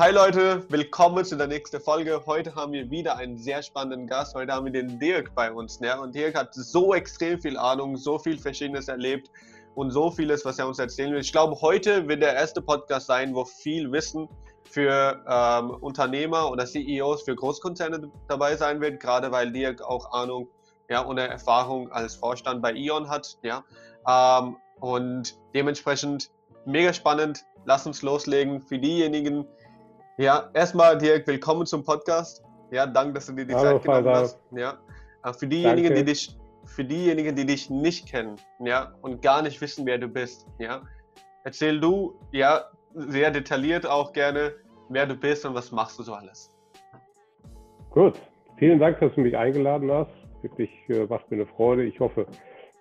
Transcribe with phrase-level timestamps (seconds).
[0.00, 2.22] Hi Leute, willkommen zu der nächsten Folge.
[2.24, 4.34] Heute haben wir wieder einen sehr spannenden Gast.
[4.34, 5.78] Heute haben wir den Dirk bei uns.
[5.78, 6.00] Ne?
[6.00, 9.30] Und Dirk hat so extrem viel Ahnung, so viel Verschiedenes erlebt
[9.74, 11.20] und so vieles, was er uns erzählen will.
[11.20, 14.26] Ich glaube, heute wird der erste Podcast sein, wo viel Wissen
[14.64, 20.48] für ähm, Unternehmer oder CEOs für Großkonzerne dabei sein wird, gerade weil Dirk auch Ahnung
[20.88, 23.36] ja, und Erfahrung als Vorstand bei Ion hat.
[23.42, 23.64] Ja?
[24.08, 26.30] Ähm, und dementsprechend
[26.64, 27.44] mega spannend.
[27.66, 28.62] Lass uns loslegen.
[28.62, 29.44] Für diejenigen,
[30.20, 32.44] ja, erstmal Dirk, willkommen zum Podcast.
[32.70, 34.20] Ja, danke, dass du dir die Hallo, Zeit genommen Vater.
[34.20, 34.38] hast.
[34.50, 34.78] Ja,
[35.32, 39.86] für diejenigen, die dich, für diejenigen, die dich nicht kennen, ja, und gar nicht wissen,
[39.86, 40.82] wer du bist, ja,
[41.44, 44.52] erzähl du, ja, sehr detailliert auch gerne,
[44.90, 46.54] wer du bist und was machst du so alles.
[47.88, 48.20] Gut,
[48.58, 50.10] vielen Dank, dass du mich eingeladen hast.
[50.42, 51.84] Wirklich äh, macht mir eine Freude.
[51.84, 52.26] Ich hoffe,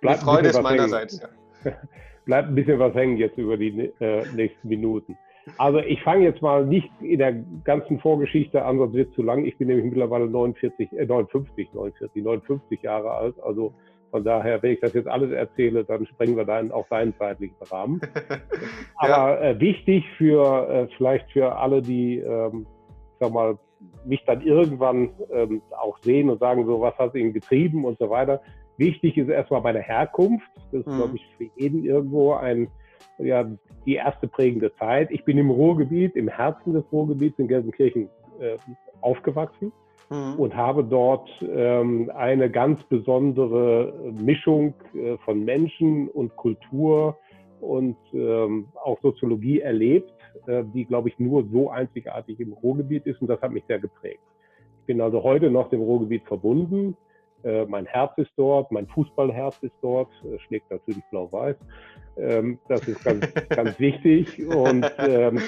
[0.01, 1.21] bleibt Die Freude ist meinerseits.
[1.63, 1.71] Ja.
[2.25, 5.17] bleibt ein bisschen was hängen jetzt über die äh, nächsten Minuten.
[5.57, 9.23] Also ich fange jetzt mal nicht in der ganzen Vorgeschichte an, sonst wird es zu
[9.23, 9.45] lang.
[9.45, 13.35] Ich bin nämlich mittlerweile 49, äh, 59, 49, 59 Jahre alt.
[13.41, 13.73] Also
[14.11, 17.55] von daher, wenn ich das jetzt alles erzähle, dann sprengen wir dann auch deinen zeitlichen
[17.69, 18.01] Rahmen.
[18.95, 22.65] Aber äh, wichtig für äh, vielleicht für alle, die, ähm,
[23.19, 23.57] sag mal,
[24.05, 28.09] mich dann irgendwann ähm, auch sehen und sagen, so was hat ihn getrieben und so
[28.09, 28.41] weiter.
[28.77, 30.47] Wichtig ist erstmal bei der Herkunft.
[30.71, 30.97] Das ist, mhm.
[30.97, 32.69] glaube ich, für jeden irgendwo ein
[33.17, 33.49] ja,
[33.85, 35.11] die erste prägende Zeit.
[35.11, 38.57] Ich bin im Ruhrgebiet, im Herzen des Ruhrgebiets in Gelsenkirchen äh,
[39.01, 39.71] aufgewachsen
[40.09, 40.35] mhm.
[40.37, 47.17] und habe dort ähm, eine ganz besondere Mischung äh, von Menschen und Kultur
[47.61, 50.11] und ähm, auch Soziologie erlebt,
[50.47, 53.79] äh, die, glaube ich, nur so einzigartig im Ruhrgebiet ist und das hat mich sehr
[53.79, 54.23] geprägt.
[54.81, 56.95] Ich bin also heute noch dem Ruhrgebiet verbunden.
[57.43, 61.55] Äh, mein Herz ist dort, mein Fußballherz ist dort, äh, schlägt natürlich blau-weiß.
[62.17, 65.39] Ähm, das ist ganz, ganz wichtig und ähm,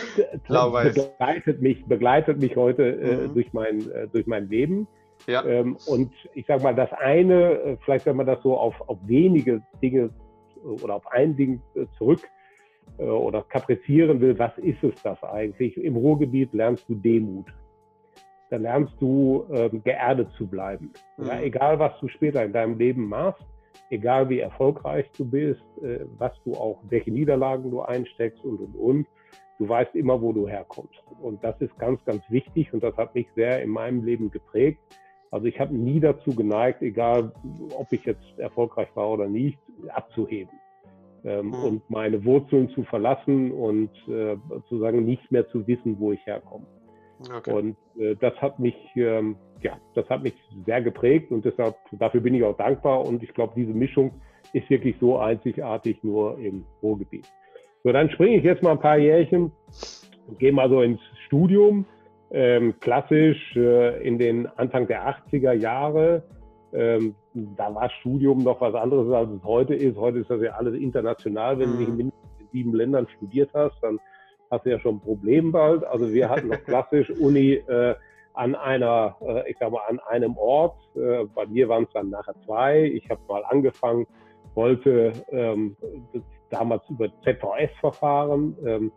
[0.47, 3.34] begleitet mich, begleitet mich heute äh, mhm.
[3.34, 4.88] durch, mein, äh, durch mein Leben.
[5.28, 5.45] Ja.
[5.45, 9.62] Ähm, und ich sage mal, das eine, vielleicht wenn man das so auf, auf wenige
[9.81, 10.09] Dinge
[10.63, 11.62] oder auf ein Ding
[11.97, 12.22] zurück
[12.97, 15.78] oder kaprizieren will, was ist es das eigentlich?
[15.78, 17.46] Im Ruhrgebiet lernst du Demut.
[18.51, 20.91] Da lernst du ähm, geerdet zu bleiben.
[21.17, 21.25] Mhm.
[21.25, 23.44] Ja, egal, was du später in deinem Leben machst,
[23.89, 28.75] egal wie erfolgreich du bist, äh, was du auch, welche Niederlagen du einsteckst und und
[28.75, 29.07] und.
[29.57, 31.01] Du weißt immer, wo du herkommst.
[31.22, 34.79] Und das ist ganz, ganz wichtig und das hat mich sehr in meinem Leben geprägt.
[35.29, 37.31] Also ich habe nie dazu geneigt, egal
[37.78, 40.59] ob ich jetzt erfolgreich war oder nicht, abzuheben
[41.23, 41.53] ähm, mhm.
[41.53, 46.66] und meine Wurzeln zu verlassen und äh, sozusagen nicht mehr zu wissen, wo ich herkomme.
[47.29, 47.51] Okay.
[47.51, 50.33] Und äh, das hat mich, ähm, ja, das hat mich
[50.65, 54.11] sehr geprägt und deshalb, dafür bin ich auch dankbar und ich glaube, diese Mischung
[54.53, 57.27] ist wirklich so einzigartig nur im Ruhrgebiet.
[57.83, 59.51] So, dann springe ich jetzt mal ein paar Jährchen
[60.27, 61.85] und gehe mal so ins Studium.
[62.33, 66.23] Ähm, klassisch äh, in den Anfang der 80er Jahre.
[66.73, 69.97] Ähm, da war Studium noch was anderes, als es heute ist.
[69.97, 71.59] Heute ist das ja alles international.
[71.59, 72.11] Wenn du nicht in mhm.
[72.53, 73.99] sieben Ländern studiert hast, dann
[74.51, 75.84] hast du ja schon ein Problem bald.
[75.85, 77.95] Also wir hatten noch klassisch Uni äh,
[78.34, 80.78] an einer, äh, ich sag mal, an einem Ort.
[80.95, 82.84] Äh, bei mir waren es dann nachher zwei.
[82.84, 84.06] Ich habe mal angefangen,
[84.53, 85.75] wollte ähm,
[86.50, 88.91] damals über ZVS-Verfahren, ähm,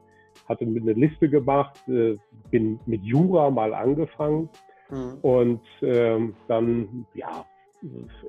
[0.49, 2.17] hatte mit einer Liste gemacht, äh,
[2.51, 4.49] bin mit Jura mal angefangen
[4.91, 5.19] mhm.
[5.23, 7.45] und ähm, dann, ja,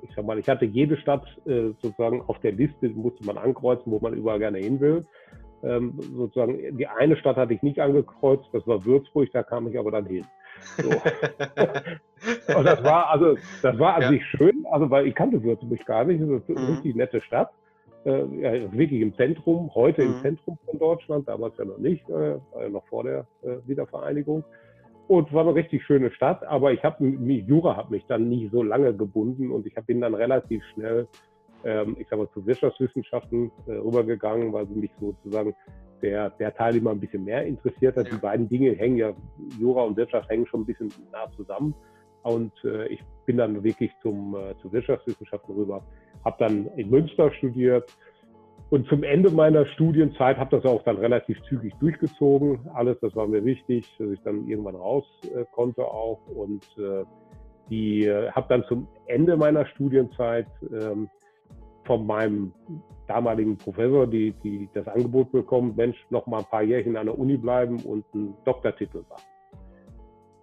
[0.04, 3.92] ich sag mal, ich hatte jede Stadt äh, sozusagen auf der Liste, musste man ankreuzen,
[3.92, 5.04] wo man überall gerne hin will
[5.64, 9.78] ähm, sozusagen, die eine Stadt hatte ich nicht angekreuzt, das war Würzburg, da kam ich
[9.80, 10.26] aber dann hin.
[10.78, 10.90] So.
[12.58, 14.10] und das war also, das war an ja.
[14.10, 16.74] sich schön, also weil ich kannte Würzburg gar nicht, das ist eine mhm.
[16.74, 17.52] richtig nette Stadt.
[18.06, 20.14] Äh, ja, wirklich im Zentrum, heute mhm.
[20.14, 23.58] im Zentrum von Deutschland, damals ja noch nicht, äh, war ja noch vor der äh,
[23.66, 24.44] Wiedervereinigung.
[25.08, 28.64] Und war eine richtig schöne Stadt, aber ich habe Jura hat mich dann nie so
[28.64, 31.08] lange gebunden und ich bin dann relativ schnell
[31.66, 35.56] ähm, ich sag mal, zu Wirtschaftswissenschaften äh, rübergegangen, weil sie mich sozusagen
[36.02, 38.08] der, der Teil immer ein bisschen mehr interessiert hat.
[38.08, 38.16] Ja.
[38.16, 39.14] Die beiden Dinge hängen ja,
[39.60, 41.74] Jura und Wirtschaft hängen schon ein bisschen nah zusammen.
[42.24, 45.84] Und äh, ich bin dann wirklich zum, äh, zu Wirtschaftswissenschaften rüber,
[46.24, 47.92] habe dann in Münster studiert
[48.70, 52.68] und zum Ende meiner Studienzeit habe das auch dann relativ zügig durchgezogen.
[52.74, 56.20] Alles, das war mir wichtig, dass ich dann irgendwann raus äh, konnte auch.
[56.36, 57.04] Und äh,
[57.70, 61.10] die äh, habe dann zum Ende meiner Studienzeit ähm,
[61.86, 62.54] von meinem
[63.08, 67.18] damaligen Professor die, die das Angebot bekommen, Mensch, noch mal ein paar Jährchen an der
[67.18, 69.24] Uni bleiben und einen Doktortitel machen.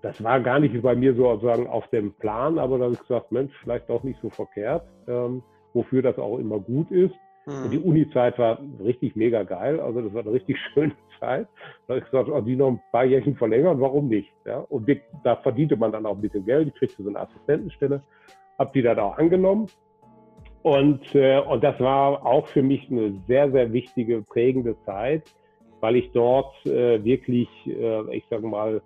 [0.02, 3.30] Das war gar nicht bei mir sozusagen auf dem Plan, aber da habe ich gesagt,
[3.30, 5.42] Mensch, vielleicht auch nicht so verkehrt, ähm,
[5.74, 7.14] wofür das auch immer gut ist.
[7.46, 7.64] Mhm.
[7.64, 11.46] Und die Uni-Zeit war richtig mega geil, also das war eine richtig schöne Zeit.
[11.86, 14.32] Da habe ich gesagt, oh, die noch ein paar Jährchen verlängern, warum nicht?
[14.44, 14.58] Ja?
[14.58, 18.02] Und wir, da verdiente man dann auch ein bisschen Geld, ich kriegte so eine Assistentenstelle,
[18.58, 19.66] habe die dann auch angenommen.
[20.62, 25.24] Und, äh, und das war auch für mich eine sehr, sehr wichtige, prägende Zeit,
[25.80, 28.80] weil ich dort äh, wirklich, äh, ich sage mal,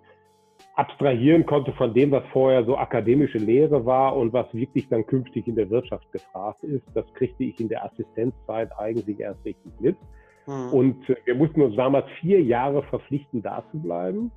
[0.75, 5.47] abstrahieren konnte von dem, was vorher so akademische Lehre war und was wirklich dann künftig
[5.47, 6.83] in der Wirtschaft gefragt ist.
[6.93, 9.97] Das kriegte ich in der Assistenzzeit eigentlich erst richtig mit.
[10.47, 10.73] Mhm.
[10.73, 14.31] Und äh, wir mussten uns damals vier Jahre verpflichten, da zu bleiben.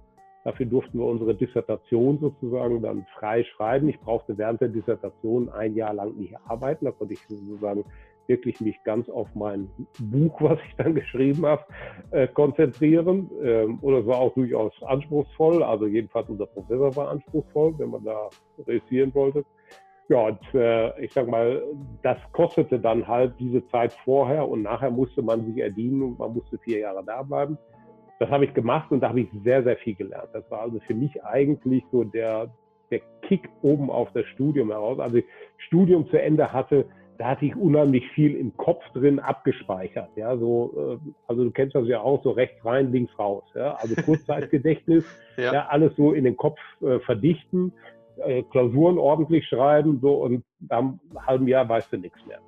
[0.45, 3.89] Dafür durften wir unsere Dissertation sozusagen dann frei schreiben.
[3.89, 6.87] Ich brauchte während der Dissertation ein Jahr lang nicht arbeiten.
[6.87, 7.85] Da konnte ich sozusagen
[8.27, 11.65] wirklich mich ganz auf mein Buch, was ich dann geschrieben habe,
[12.13, 13.31] äh, konzentrieren.
[13.43, 15.63] Ähm, oder es war auch durchaus anspruchsvoll.
[15.63, 18.31] Also jedenfalls unser Professor war anspruchsvoll, wenn man da
[18.67, 19.45] reüssieren wollte.
[20.09, 21.63] Ja, und äh, ich sag mal,
[22.03, 26.33] das kostete dann halt diese Zeit vorher und nachher musste man sich erdienen und man
[26.33, 27.59] musste vier Jahre da bleiben.
[28.21, 30.29] Das habe ich gemacht und da habe ich sehr, sehr viel gelernt.
[30.35, 32.53] Das war also für mich eigentlich so der,
[32.91, 35.01] der Kick oben auf das Studium heraus.
[35.01, 35.25] Also ich
[35.57, 36.85] Studium zu Ende hatte,
[37.17, 40.11] da hatte ich unheimlich viel im Kopf drin abgespeichert.
[40.17, 43.45] Ja, so, äh, also du kennst das ja auch, so rechts rein, links raus.
[43.55, 45.05] Ja, also Kurzzeitgedächtnis,
[45.39, 45.55] ja.
[45.55, 45.67] ja.
[45.69, 47.73] alles so in den Kopf äh, verdichten,
[48.19, 52.41] äh, Klausuren ordentlich schreiben, so und am halben Jahr weißt du nichts mehr.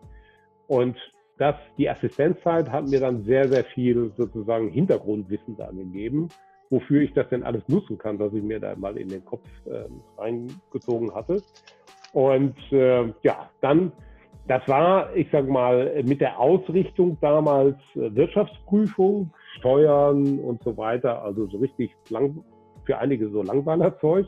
[0.68, 0.98] Und
[1.42, 6.28] das, die Assistenzzeit hat mir dann sehr, sehr viel sozusagen Hintergrundwissen da gegeben,
[6.70, 9.44] wofür ich das denn alles nutzen kann, was ich mir da mal in den Kopf
[9.66, 9.86] äh,
[10.16, 11.42] reingezogen hatte.
[12.12, 13.90] Und äh, ja, dann
[14.46, 21.22] das war, ich sage mal, mit der Ausrichtung damals äh, Wirtschaftsprüfung, Steuern und so weiter,
[21.22, 22.44] also so richtig lang,
[22.84, 24.26] für einige so Langweilerzeug,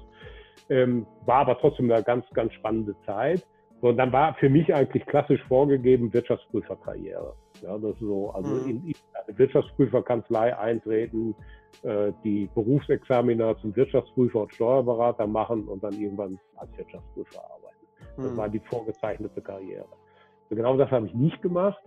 [0.69, 3.45] ähm, war aber trotzdem eine ganz, ganz spannende Zeit.
[3.85, 7.35] Und dann war für mich eigentlich klassisch vorgegeben Wirtschaftsprüferkarriere.
[7.61, 8.71] Ja, das ist so, also mhm.
[8.71, 11.35] in, in eine Wirtschaftsprüferkanzlei eintreten,
[11.83, 17.87] äh, die Berufsexamina zum Wirtschaftsprüfer und Steuerberater machen und dann irgendwann als Wirtschaftsprüfer arbeiten.
[18.17, 18.37] Das mhm.
[18.39, 19.87] war die vorgezeichnete Karriere.
[20.49, 21.83] Genau das habe ich nicht gemacht.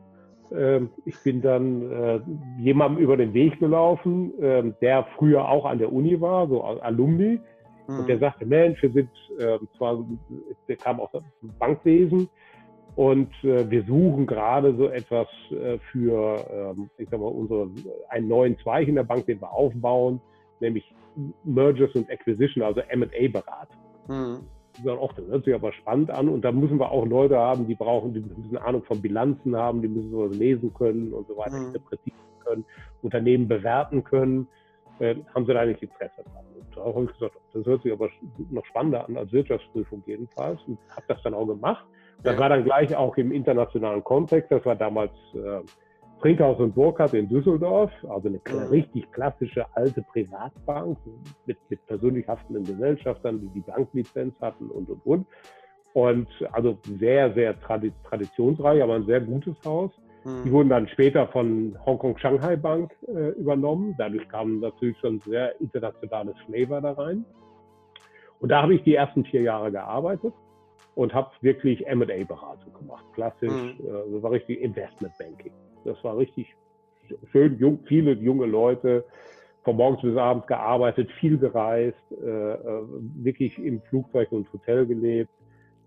[0.51, 2.19] Ähm, ich bin dann äh,
[2.59, 7.39] jemandem über den Weg gelaufen, ähm, der früher auch an der Uni war, so Alumni.
[7.87, 7.99] Mhm.
[7.99, 10.05] Und der sagte, Mensch, wir sind ähm, zwar,
[10.67, 11.23] der kam aus dem
[11.59, 12.29] Bankwesen
[12.95, 17.69] und äh, wir suchen gerade so etwas äh, für, ich sag mal, unsere,
[18.09, 20.19] einen neuen Zweig in der Bank, den wir aufbauen,
[20.59, 20.93] nämlich
[21.43, 23.77] Mergers und Acquisition, also M&A-Beratung.
[24.07, 24.39] Mhm
[24.83, 26.29] sagen, auch, das hört sich aber spannend an.
[26.29, 29.81] Und da müssen wir auch Leute haben, die brauchen, die müssen Ahnung von Bilanzen haben,
[29.81, 31.67] die müssen sowas lesen können und so weiter, mhm.
[31.67, 32.65] interpretieren können,
[33.01, 34.47] Unternehmen bewerten können.
[34.99, 36.45] Äh, haben sie da eigentlich Interesse dran?
[36.77, 38.09] Da habe ich gesagt, das hört sich aber
[38.50, 40.62] noch spannender an als Wirtschaftsprüfung jedenfalls.
[40.68, 41.85] Und habe das dann auch gemacht.
[42.24, 42.39] Das ja.
[42.39, 44.51] war dann gleich auch im internationalen Kontext.
[44.51, 45.62] Das war damals äh,
[46.21, 48.69] Trinkhaus und Burkhardt in Düsseldorf, also eine mhm.
[48.69, 50.97] richtig klassische alte Privatbank
[51.45, 55.27] mit, mit persönlich haftenden Gesellschaftern, die die Banklizenz hatten und, und, und.
[55.94, 59.91] Und also sehr, sehr tradi traditionsreich, aber ein sehr gutes Haus.
[60.27, 60.44] Mhm.
[60.44, 63.95] Die wurden dann später von Hongkong Shanghai Bank äh, übernommen.
[63.97, 67.25] Dadurch kam natürlich schon sehr internationales Flavor da rein.
[68.39, 70.33] Und da habe ich die ersten vier Jahre gearbeitet
[70.95, 73.06] und habe wirklich M&A-Beratung gemacht.
[73.13, 73.79] Klassisch, mhm.
[73.79, 75.53] äh, das war richtig Investment Banking.
[75.85, 76.53] Das war richtig
[77.31, 79.06] schön, jung, viele junge Leute,
[79.63, 82.83] von morgens bis abends gearbeitet, viel gereist, äh, äh,
[83.15, 85.31] wirklich im Flugzeug und Hotel gelebt,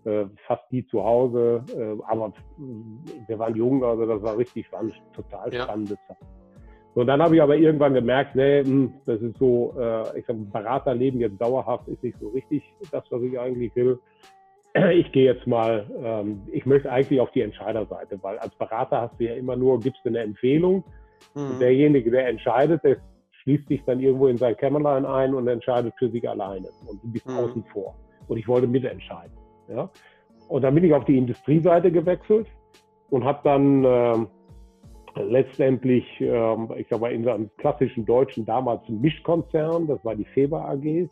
[0.05, 2.33] äh, fast nie zu Hause, äh, aber
[3.27, 6.07] wir waren jung, also das war richtig, war eine total spannende ja.
[6.07, 6.27] Zeit.
[6.93, 10.35] So, dann habe ich aber irgendwann gemerkt, nee, hm, das ist so, äh, ich sag,
[10.51, 13.99] Beraterleben jetzt dauerhaft ist nicht so richtig das, was ich eigentlich will
[14.93, 19.19] ich gehe jetzt mal, ähm, ich möchte eigentlich auf die Entscheiderseite, weil als Berater hast
[19.19, 20.83] du ja immer nur, gibst du eine Empfehlung.
[21.35, 21.59] Mhm.
[21.59, 22.97] derjenige, der entscheidet, der
[23.43, 26.67] schließt sich dann irgendwo in sein Kämmerlein ein und entscheidet für sich alleine.
[26.87, 27.37] Und du bist mhm.
[27.37, 27.95] außen vor.
[28.27, 29.31] Und ich wollte mitentscheiden.
[29.73, 29.89] Ja?
[30.47, 32.47] Und dann bin ich auf die Industrieseite gewechselt
[33.09, 39.87] und habe dann äh, letztendlich, äh, ich sag mal, in einem klassischen deutschen damals Mischkonzern,
[39.87, 41.07] das war die Feber AG,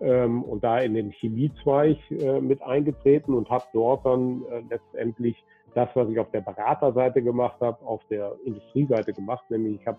[0.00, 5.44] ähm, und da in den Chemiezweig äh, mit eingetreten und habe dort dann äh, letztendlich
[5.74, 9.98] das, was ich auf der Beraterseite gemacht habe, auf der Industrieseite gemacht, nämlich ich habe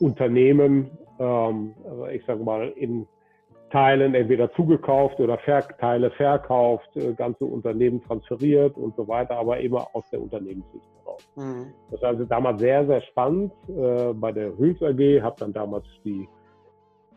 [0.00, 3.06] Unternehmen, ähm, also ich sage mal, in
[3.76, 9.60] Teilen entweder zugekauft oder Ver Teile verkauft, äh, ganze Unternehmen transferiert und so weiter, aber
[9.60, 11.28] immer aus der Unternehmenssicht heraus.
[11.36, 11.74] Mhm.
[11.90, 13.52] Das war also damals sehr, sehr spannend.
[13.68, 16.26] Äh, bei der Hüls AG habe dann damals die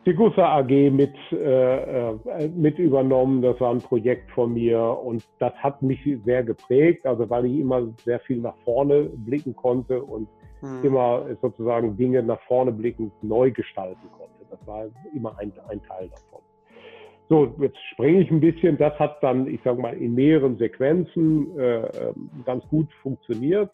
[0.04, 3.40] Gussa AG mit, äh, äh, mit übernommen.
[3.40, 7.58] Das war ein Projekt von mir und das hat mich sehr geprägt, also weil ich
[7.58, 10.28] immer sehr viel nach vorne blicken konnte und
[10.60, 10.84] mhm.
[10.84, 14.44] immer sozusagen Dinge nach vorne blickend neu gestalten konnte.
[14.50, 16.49] Das war immer ein, ein Teil davon.
[17.30, 18.76] So, jetzt springe ich ein bisschen.
[18.76, 23.70] Das hat dann, ich sage mal, in mehreren Sequenzen äh, ähm, ganz gut funktioniert.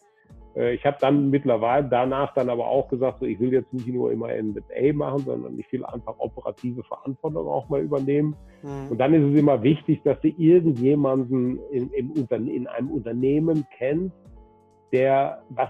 [0.55, 3.87] Äh, ich habe dann mittlerweile danach dann aber auch gesagt, so, ich will jetzt nicht
[3.87, 8.35] nur immer M&A machen, sondern ich will einfach operative Verantwortung auch mal übernehmen.
[8.61, 8.91] Mhm.
[8.91, 14.15] Und dann ist es immer wichtig, dass du irgendjemanden in, in einem Unternehmen kennst,
[14.93, 15.69] der was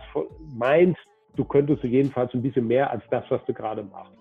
[0.54, 0.98] meint,
[1.38, 4.17] du könntest du jedenfalls ein bisschen mehr als das, was du gerade machst.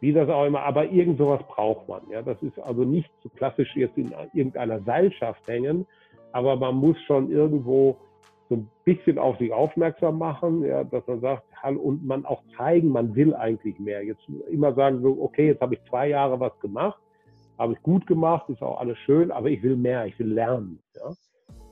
[0.00, 2.02] Wie das auch immer, aber irgend sowas braucht man.
[2.10, 5.86] Ja, das ist also nicht so klassisch jetzt in irgendeiner Seilschaft hängen,
[6.32, 7.96] aber man muss schon irgendwo
[8.48, 12.88] so ein bisschen auf sich aufmerksam machen, ja, dass man sagt, und man auch zeigen,
[12.88, 14.02] man will eigentlich mehr.
[14.02, 17.00] Jetzt immer sagen so, okay, jetzt habe ich zwei Jahre was gemacht,
[17.58, 20.80] habe ich gut gemacht, ist auch alles schön, aber ich will mehr, ich will lernen.
[20.96, 21.12] Ja.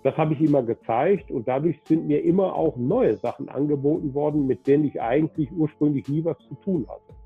[0.05, 4.47] Das habe ich immer gezeigt und dadurch sind mir immer auch neue Sachen angeboten worden,
[4.47, 7.18] mit denen ich eigentlich ursprünglich nie was zu tun hatte.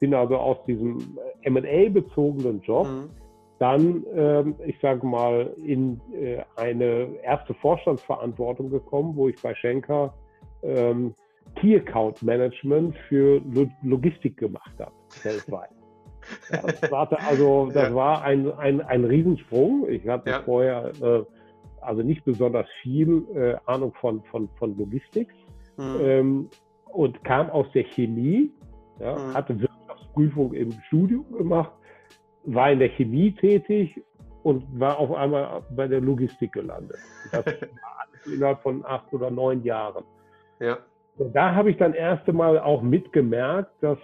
[0.00, 3.10] Bin also aus diesem M&A-bezogenen Job mhm
[3.58, 10.12] dann, ähm, ich sage mal, in äh, eine erste Vorstandsverantwortung gekommen, wo ich bei Schenker
[10.62, 11.14] ähm,
[11.56, 13.40] Key Account Management für
[13.82, 15.70] Logistik gemacht habe, weltweit.
[16.50, 17.94] Ja, das war also, das ja.
[17.94, 19.86] war ein, ein, ein Riesensprung.
[19.90, 20.40] Ich hatte ja.
[20.40, 21.22] vorher äh,
[21.82, 25.28] also nicht besonders viel äh, Ahnung von, von, von Logistik
[25.76, 25.96] mhm.
[26.00, 26.50] ähm,
[26.90, 28.50] und kam aus der Chemie,
[29.00, 29.34] ja, mhm.
[29.34, 29.54] hatte
[30.14, 31.72] Wirtschaftsprüfung im Studium gemacht
[32.46, 34.02] war in der Chemie tätig
[34.42, 36.98] und war auf einmal bei der Logistik gelandet.
[37.32, 37.52] Das war
[38.00, 40.04] alles innerhalb von acht oder neun Jahren.
[40.60, 40.78] Ja.
[41.16, 43.98] Und da habe ich dann erst einmal auch mitgemerkt, dass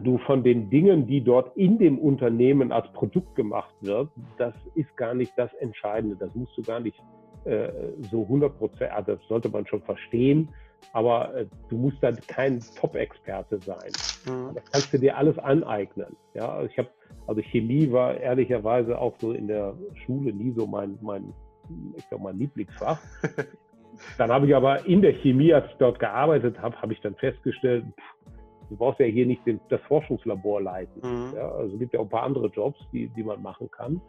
[0.00, 4.96] du von den Dingen, die dort in dem Unternehmen als Produkt gemacht wird, das ist
[4.96, 6.16] gar nicht das Entscheidende.
[6.16, 6.98] Das musst du gar nicht
[7.44, 7.68] äh,
[8.10, 10.48] so 100 Prozent, also das sollte man schon verstehen,
[10.92, 13.94] aber äh, du musst dann kein Top-Experte sein.
[14.24, 14.54] Mhm.
[14.54, 16.16] Das kannst du dir alles aneignen.
[16.34, 16.88] Ja, ich habe
[17.26, 19.74] also Chemie war ehrlicherweise auch so in der
[20.04, 21.32] Schule nie so mein, mein
[21.96, 23.00] ich sag mal, Lieblingsfach.
[24.18, 27.14] Dann habe ich aber in der Chemie, als ich dort gearbeitet habe, habe ich dann
[27.14, 28.30] festgestellt, pff,
[28.68, 31.00] du brauchst ja hier nicht den, das Forschungslabor leiten.
[31.02, 31.34] Mhm.
[31.34, 34.00] Ja, also es gibt ja auch ein paar andere Jobs, die, die man machen kann.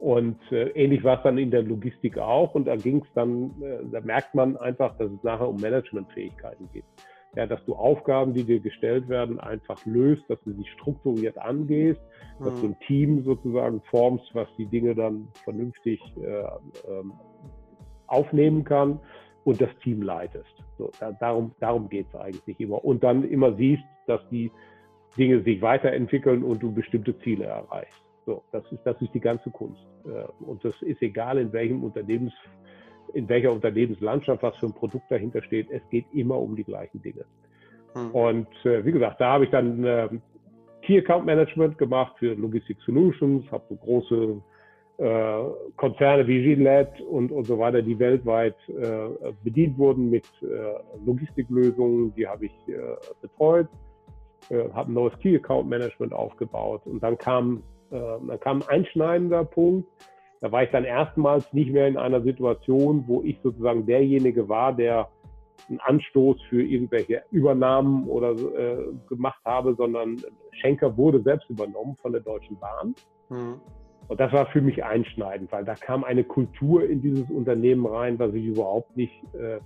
[0.00, 2.54] Und äh, ähnlich war es dann in der Logistik auch.
[2.54, 6.68] Und da ging es dann, äh, da merkt man einfach, dass es nachher um Managementfähigkeiten
[6.72, 6.84] geht
[7.36, 12.00] ja, dass du Aufgaben, die dir gestellt werden, einfach löst, dass du sie strukturiert angehst,
[12.38, 12.44] mhm.
[12.44, 17.12] dass du ein Team sozusagen formst, was die Dinge dann vernünftig äh, ähm,
[18.06, 18.98] aufnehmen kann
[19.44, 20.50] und das Team leitest.
[20.76, 22.84] So, da, darum darum geht es eigentlich immer.
[22.84, 24.50] Und dann immer siehst, dass die
[25.16, 28.00] Dinge sich weiterentwickeln und du bestimmte Ziele erreichst.
[28.30, 29.84] So, das ist, das ist die ganze Kunst.
[30.04, 32.32] Äh, und das ist egal, in welchem Unternehmens
[33.12, 35.68] in welcher Unternehmenslandschaft was für ein Produkt dahinter steht.
[35.68, 37.24] Es geht immer um die gleichen Dinge.
[37.96, 38.10] Mhm.
[38.12, 40.08] Und äh, wie gesagt, da habe ich dann äh,
[40.82, 44.40] Key Account Management gemacht für Logistic Solutions, habe so große
[44.98, 45.42] äh,
[45.76, 50.46] Konzerne wie Gillette und, und so weiter, die weltweit äh, bedient wurden mit äh,
[51.04, 52.78] Logistiklösungen, die habe ich äh,
[53.20, 53.66] betreut,
[54.72, 59.88] habe ein neues Key Account Management aufgebaut und dann kam, dann kam ein einschneidender Punkt,
[60.40, 64.72] da war ich dann erstmals nicht mehr in einer Situation, wo ich sozusagen derjenige war,
[64.74, 65.08] der
[65.68, 70.16] einen Anstoß für irgendwelche Übernahmen oder äh, gemacht habe, sondern
[70.52, 72.94] Schenker wurde selbst übernommen von der Deutschen Bahn.
[73.28, 73.60] Mhm.
[74.08, 78.18] Und das war für mich einschneidend, weil da kam eine Kultur in dieses Unternehmen rein,
[78.18, 79.60] was ich überhaupt nicht äh,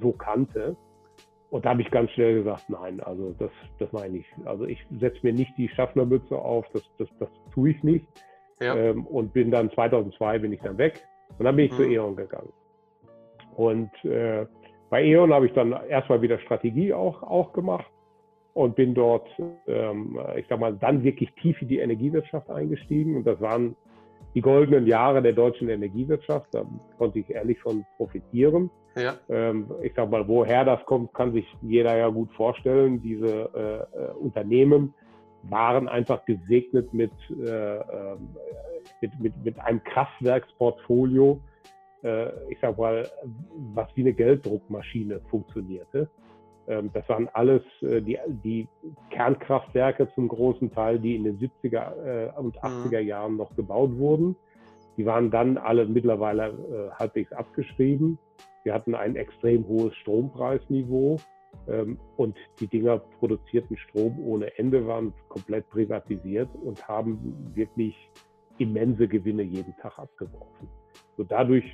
[0.00, 0.76] so kannte.
[1.54, 4.26] Und da habe ich ganz schnell gesagt, nein, also das, das meine ich.
[4.44, 8.04] Also ich setze mir nicht die Schaffnermütze auf, das, das, das tue ich nicht.
[8.60, 8.74] Ja.
[8.74, 11.06] Ähm, und bin dann 2002 bin ich dann weg
[11.38, 11.76] und dann bin ich mhm.
[11.76, 12.52] zu E.ON gegangen.
[13.54, 14.46] Und äh,
[14.90, 17.86] bei E.ON habe ich dann erstmal wieder Strategie auch, auch gemacht
[18.54, 19.28] und bin dort,
[19.68, 23.14] ähm, ich sag mal, dann wirklich tief in die Energiewirtschaft eingestiegen.
[23.18, 23.76] Und das waren
[24.34, 26.48] die goldenen Jahre der deutschen Energiewirtschaft.
[26.52, 26.64] Da
[26.98, 28.70] konnte ich ehrlich von profitieren.
[28.96, 29.14] Ja.
[29.28, 33.00] Ähm, ich sag mal, woher das kommt, kann sich jeder ja gut vorstellen.
[33.02, 34.94] Diese äh, Unternehmen
[35.42, 38.28] waren einfach gesegnet mit, äh, ähm,
[39.00, 41.40] mit, mit, mit einem Kraftwerksportfolio,
[42.02, 43.08] äh, ich sag mal,
[43.74, 46.08] was wie eine Gelddruckmaschine funktionierte.
[46.68, 48.68] Ähm, das waren alles äh, die, die
[49.10, 53.08] Kernkraftwerke zum großen Teil, die in den 70er äh, und 80er mhm.
[53.08, 54.36] Jahren noch gebaut wurden.
[54.96, 58.18] Die waren dann alle mittlerweile äh, halbwegs abgeschrieben.
[58.62, 61.18] Wir hatten ein extrem hohes Strompreisniveau.
[61.68, 67.94] Ähm, und die Dinger produzierten Strom ohne Ende, waren komplett privatisiert und haben wirklich
[68.58, 70.68] immense Gewinne jeden Tag abgeworfen.
[71.16, 71.64] So dadurch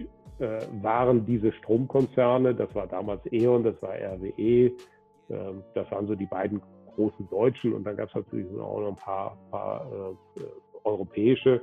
[0.40, 4.73] äh, waren diese Stromkonzerne, das war damals E.ON, das war RWE,
[5.30, 6.61] Ähm, das waren so die beiden
[6.94, 9.87] großen deutschen und dann gab es natürlich auch noch ein paar, paar
[10.37, 10.40] äh,
[10.85, 11.61] europäische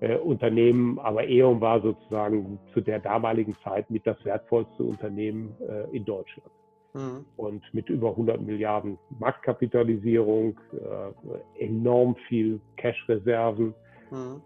[0.00, 5.96] äh, Unternehmen, aber E.ON war sozusagen zu der damaligen Zeit mit das wertvollste Unternehmen äh,
[5.96, 6.50] in Deutschland.
[6.94, 7.24] Mhm.
[7.36, 13.74] Und mit über 100 Milliarden Marktkapitalisierung, äh, enorm viel Cash-Reserven.
[14.10, 14.42] Mhm.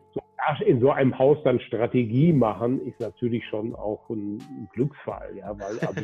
[0.64, 5.50] In so einem Haus dann Strategie machen, ist natürlich schon auch ein, ein Glücksfall, ja,
[5.59, 6.00] weil also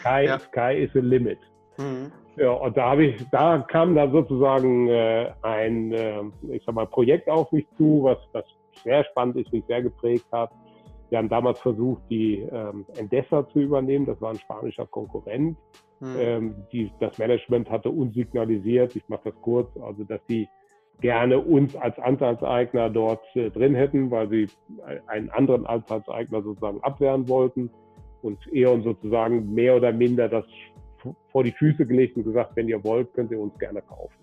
[0.00, 0.38] Sky, ja.
[0.38, 1.38] Sky is a limit.
[1.78, 2.12] Mhm.
[2.36, 6.86] Ja, und da habe ich, da kam dann sozusagen äh, ein, äh, ich sag mal,
[6.86, 8.44] Projekt auf mich zu, was, was
[8.84, 10.50] sehr spannend ist, mich sehr geprägt hat.
[11.10, 14.06] Wir haben damals versucht, die ähm, Endesa zu übernehmen.
[14.06, 15.58] Das war ein spanischer Konkurrent.
[15.98, 16.16] Mhm.
[16.18, 20.48] Ähm, die, das Management hatte uns signalisiert, ich mache das kurz, also dass sie
[21.00, 24.48] gerne uns als Anteilseigner dort äh, drin hätten, weil sie
[25.06, 27.70] einen anderen Anteilseigner sozusagen abwehren wollten
[28.22, 30.44] und E.ON sozusagen mehr oder minder das
[31.32, 34.16] vor die Füße gelegt und gesagt, wenn ihr wollt, könnt ihr uns gerne kaufen.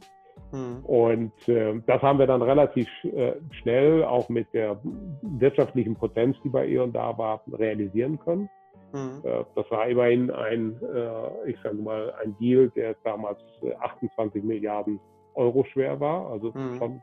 [0.52, 0.86] Mhm.
[0.86, 4.80] Und äh, das haben wir dann relativ äh, schnell auch mit der
[5.22, 8.50] wirtschaftlichen Potenz, die bei E.ON da war, realisieren können.
[8.94, 9.22] Mhm.
[9.24, 13.40] Äh, das war immerhin ein, äh, ich sage mal, ein Deal, der damals
[13.80, 15.00] 28 äh, Milliarden
[15.38, 16.78] Euro schwer war, also mhm.
[16.78, 17.02] schon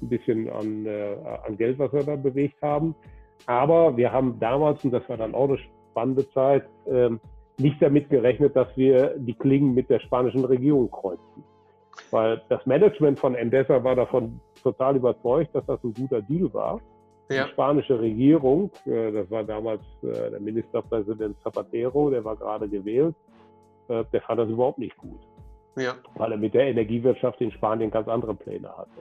[0.00, 2.94] ein bisschen an, äh, an Geld, was wir da bewegt haben.
[3.46, 5.58] Aber wir haben damals, und das war dann auch eine
[5.90, 7.20] spannende Zeit, ähm,
[7.58, 11.44] nicht damit gerechnet, dass wir die Klingen mit der spanischen Regierung kreuzen.
[12.10, 16.80] Weil das Management von Endesa war davon total überzeugt, dass das ein guter Deal war.
[17.30, 17.44] Ja.
[17.46, 23.14] Die spanische Regierung, äh, das war damals äh, der Ministerpräsident Zapatero, der war gerade gewählt,
[23.88, 25.20] äh, der fand das überhaupt nicht gut.
[25.76, 25.94] Ja.
[26.14, 29.00] Weil er mit der Energiewirtschaft in Spanien ganz andere Pläne hatte.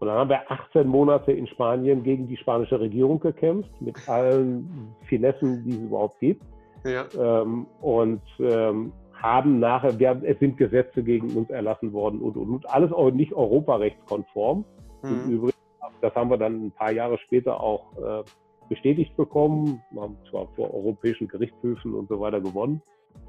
[0.00, 4.94] Und dann haben wir 18 Monate in Spanien gegen die spanische Regierung gekämpft, mit allen
[5.08, 6.42] Finessen, die es überhaupt gibt.
[6.84, 7.06] Ja.
[7.18, 12.50] Ähm, und ähm, haben nachher, wir, es sind Gesetze gegen uns erlassen worden und, und,
[12.50, 14.64] und alles auch nicht europarechtskonform.
[15.02, 15.30] Mhm.
[15.30, 15.54] Übrigens,
[16.02, 18.22] das haben wir dann ein paar Jahre später auch äh,
[18.68, 19.82] bestätigt bekommen.
[19.90, 22.82] Wir haben zwar vor europäischen Gerichtshöfen und so weiter gewonnen,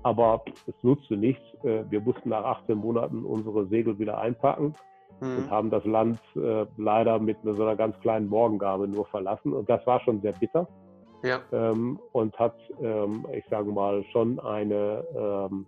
[0.04, 1.44] aber es nutzte nichts.
[1.64, 4.76] Äh, wir mussten nach 18 Monaten unsere Segel wieder einpacken
[5.20, 5.38] mhm.
[5.38, 9.54] und haben das Land äh, leider mit so einer ganz kleinen Morgengabe nur verlassen.
[9.54, 10.68] Und das war schon sehr bitter.
[11.24, 11.40] Ja.
[11.52, 15.66] Ähm, und hat, ähm, ich sage mal, schon eine, ähm,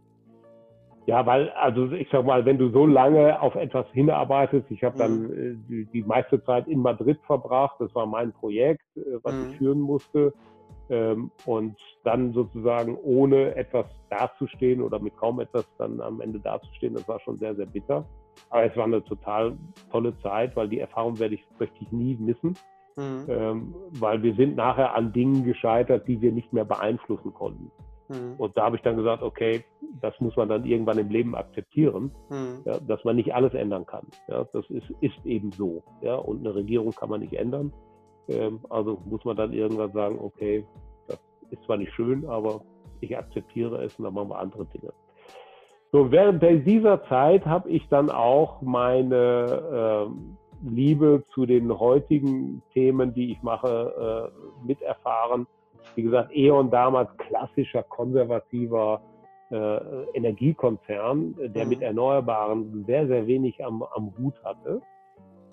[1.08, 4.95] ja, weil, also ich sag mal, wenn du so lange auf etwas hinarbeitest, ich habe
[4.95, 4.99] mhm.
[4.99, 9.34] dann äh, die, die, meiste Zeit in Madrid verbracht, das war mein Projekt, äh, was
[9.34, 9.49] mhm.
[9.49, 10.34] ich führen musste.
[10.89, 16.93] Ähm, und dann sozusagen ohne etwas dazustehen oder mit kaum etwas dann am Ende dazustehen,
[16.93, 18.06] das war schon sehr, sehr bitter.
[18.50, 19.58] Aber es war eine total
[19.91, 22.56] tolle Zeit, weil die Erfahrung werde ich, möchte ich nie missen.
[22.95, 23.26] Mhm.
[23.28, 27.71] Ähm, weil wir sind nachher an Dingen gescheitert, die wir nicht mehr beeinflussen konnten.
[28.10, 28.36] Mhm.
[28.38, 29.63] Und da habe ich dann gesagt, okay,
[30.02, 32.62] das muss man dann irgendwann im Leben akzeptieren, mhm.
[32.65, 34.08] ja, dass man nicht alles ändern kann.
[34.28, 35.84] Ja, das ist, ist eben so.
[36.02, 37.71] Ja, und eine Regierung kann man nicht ändern.
[38.28, 40.66] Ähm, also muss man dann irgendwann sagen, okay,
[41.08, 41.20] das
[41.52, 42.62] ist zwar nicht schön, aber
[43.02, 44.92] ich akzeptiere es und dann machen wir andere Dinge.
[45.92, 53.13] So, während dieser Zeit habe ich dann auch meine ähm, Liebe zu den heutigen Themen,
[53.13, 55.48] die ich mache, äh, miterfahren.
[55.96, 59.02] Wie gesagt, E.ON damals klassischer konservativer
[59.50, 59.78] äh,
[60.13, 61.70] Energiekonzern, der mhm.
[61.70, 64.82] mit Erneuerbaren sehr, sehr wenig am, am Hut hatte.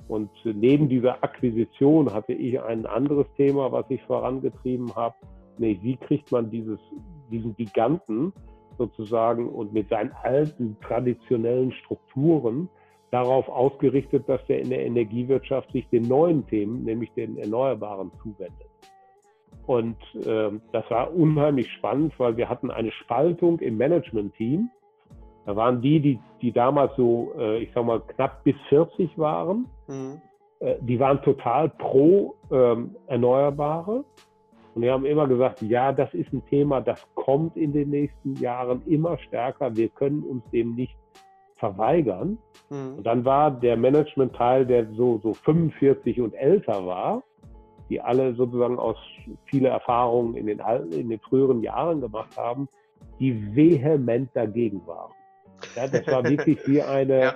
[0.08, 5.14] Und neben dieser Akquisition hatte ich ein anderes Thema, was ich vorangetrieben habe.
[5.58, 6.78] Nee, wie kriegt man dieses,
[7.30, 8.32] diesen Giganten
[8.76, 12.68] sozusagen und mit seinen alten traditionellen Strukturen
[13.10, 18.68] darauf ausgerichtet, dass der in der Energiewirtschaft sich den neuen Themen, nämlich den Erneuerbaren, zuwendet.
[19.66, 24.68] Und äh, das war unheimlich spannend, weil wir hatten eine Spaltung im Management-Team.
[25.46, 29.66] Da waren die, die, die damals so, äh, ich sag mal, knapp bis 40 waren.
[29.88, 30.20] Mhm.
[30.60, 34.04] Äh, die waren total pro ähm, Erneuerbare.
[34.74, 38.34] Und die haben immer gesagt, ja, das ist ein Thema, das kommt in den nächsten
[38.34, 39.76] Jahren immer stärker.
[39.76, 40.96] Wir können uns dem nicht
[41.56, 42.38] verweigern.
[42.70, 42.98] Mhm.
[42.98, 47.22] Und dann war der Management-Teil, der so, so 45 und älter war,
[47.88, 48.96] die alle sozusagen aus
[49.44, 52.68] viele Erfahrungen in den, in den früheren Jahren gemacht haben,
[53.20, 55.12] die vehement dagegen waren.
[55.76, 57.34] Ja, das war wirklich wie eine, ja.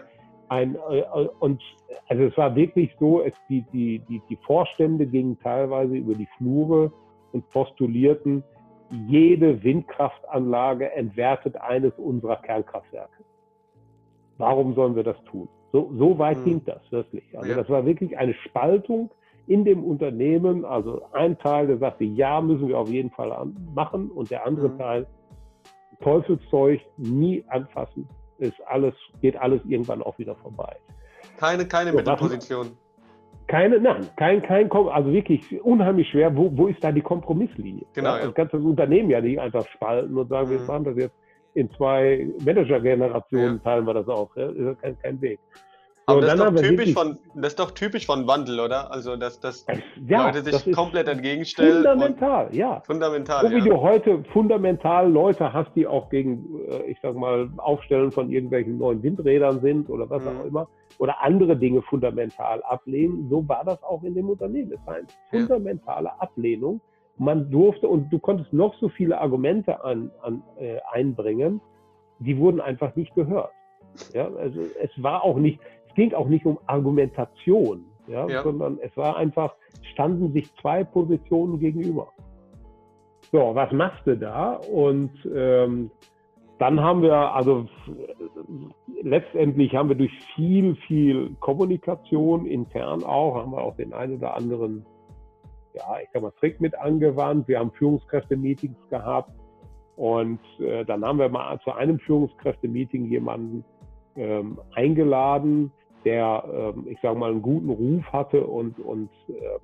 [0.48, 1.02] ein, äh,
[1.40, 1.62] und
[2.08, 6.28] also es war wirklich so, es, die, die, die, die Vorstände gingen teilweise über die
[6.36, 6.92] Flure
[7.32, 8.42] und postulierten,
[8.90, 13.24] jede Windkraftanlage entwertet eines unserer Kernkraftwerke.
[14.38, 15.48] Warum sollen wir das tun?
[15.72, 16.44] So, so weit hm.
[16.44, 17.24] ging das wirklich.
[17.36, 17.56] Also ja.
[17.56, 19.10] das war wirklich eine Spaltung
[19.46, 20.64] in dem Unternehmen.
[20.64, 23.34] Also ein Teil, der sagte, ja, müssen wir auf jeden Fall
[23.74, 24.78] machen und der andere hm.
[24.78, 25.06] Teil
[26.00, 28.08] Teufelszeug nie anfassen.
[28.38, 30.76] Ist alles, geht alles irgendwann auch wieder vorbei.
[31.38, 32.76] Keine, keine so, Mittelposition.
[33.48, 36.36] Keine, nein, kein, kein, also wirklich unheimlich schwer.
[36.36, 37.86] Wo, wo ist da die Kompromisslinie?
[37.94, 38.16] Genau.
[38.16, 38.26] Ja.
[38.26, 40.52] Du kannst das Unternehmen ja nicht einfach spalten und sagen, mhm.
[40.52, 41.14] wir machen das jetzt
[41.54, 43.62] in zwei Manager-Generationen, ja.
[43.64, 44.30] teilen wir das auf.
[44.36, 44.48] Ja?
[44.48, 45.40] Das ist kein, kein Weg.
[46.08, 48.90] Aber das, ist doch typisch von, das ist doch typisch von Wandel, oder?
[48.90, 49.66] Also, dass, dass
[50.06, 51.84] ja, Leute sich das komplett entgegenstellen.
[51.84, 52.80] Fundamental, ja.
[52.86, 53.44] Fundamental.
[53.44, 53.64] So wie ja.
[53.64, 58.78] du heute fundamental Leute hast, die auch gegen, äh, ich sag mal, Aufstellen von irgendwelchen
[58.78, 60.28] neuen Windrädern sind oder was mhm.
[60.28, 64.72] auch immer, oder andere Dinge fundamental ablehnen, so war das auch in dem Unternehmen.
[64.72, 66.80] Es war eine fundamentale Ablehnung.
[67.18, 71.60] Man durfte, und du konntest noch so viele Argumente an, an, äh, einbringen,
[72.18, 73.50] die wurden einfach nicht gehört.
[74.14, 75.58] Ja, also es war auch nicht,
[75.98, 78.44] ging auch nicht um Argumentation, ja, ja.
[78.44, 79.52] sondern es war einfach,
[79.92, 82.06] standen sich zwei Positionen gegenüber.
[83.32, 84.52] So, was machst du da?
[84.52, 85.90] Und ähm,
[86.60, 87.66] dann haben wir, also
[89.02, 94.36] letztendlich haben wir durch viel, viel Kommunikation intern auch, haben wir auch den einen oder
[94.36, 94.86] anderen,
[95.74, 97.48] ja, ich sag mal, Trick mit angewandt.
[97.48, 99.32] Wir haben Führungskräfte-Meetings gehabt
[99.96, 103.64] und äh, dann haben wir mal zu einem Führungskräfte-Meeting jemanden
[104.14, 105.72] ähm, eingeladen,
[106.04, 109.58] der, ähm, ich sage mal, einen guten Ruf hatte und, und äh,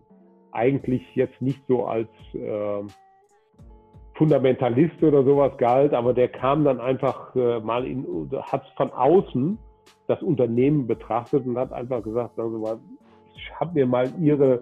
[0.53, 2.83] eigentlich jetzt nicht so als äh,
[4.15, 9.59] Fundamentalist oder sowas galt, aber der kam dann einfach äh, mal in, hat von außen
[10.07, 12.79] das Unternehmen betrachtet und hat einfach gesagt, mal,
[13.35, 14.61] ich habe mir mal ihre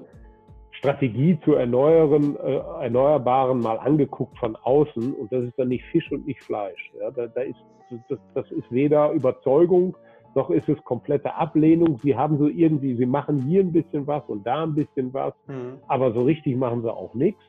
[0.70, 6.11] Strategie zu erneuern, äh, Erneuerbaren mal angeguckt von außen und das ist dann nicht Fisch
[6.11, 6.92] und nicht Fleisch.
[6.98, 7.62] Ja, da, da ist,
[8.08, 9.96] das, das ist weder Überzeugung
[10.35, 12.01] noch ist es komplette Ablehnung.
[12.03, 15.35] Sie haben so irgendwie, sie machen hier ein bisschen was und da ein bisschen was,
[15.47, 15.79] mhm.
[15.88, 17.42] aber so richtig machen sie auch nichts.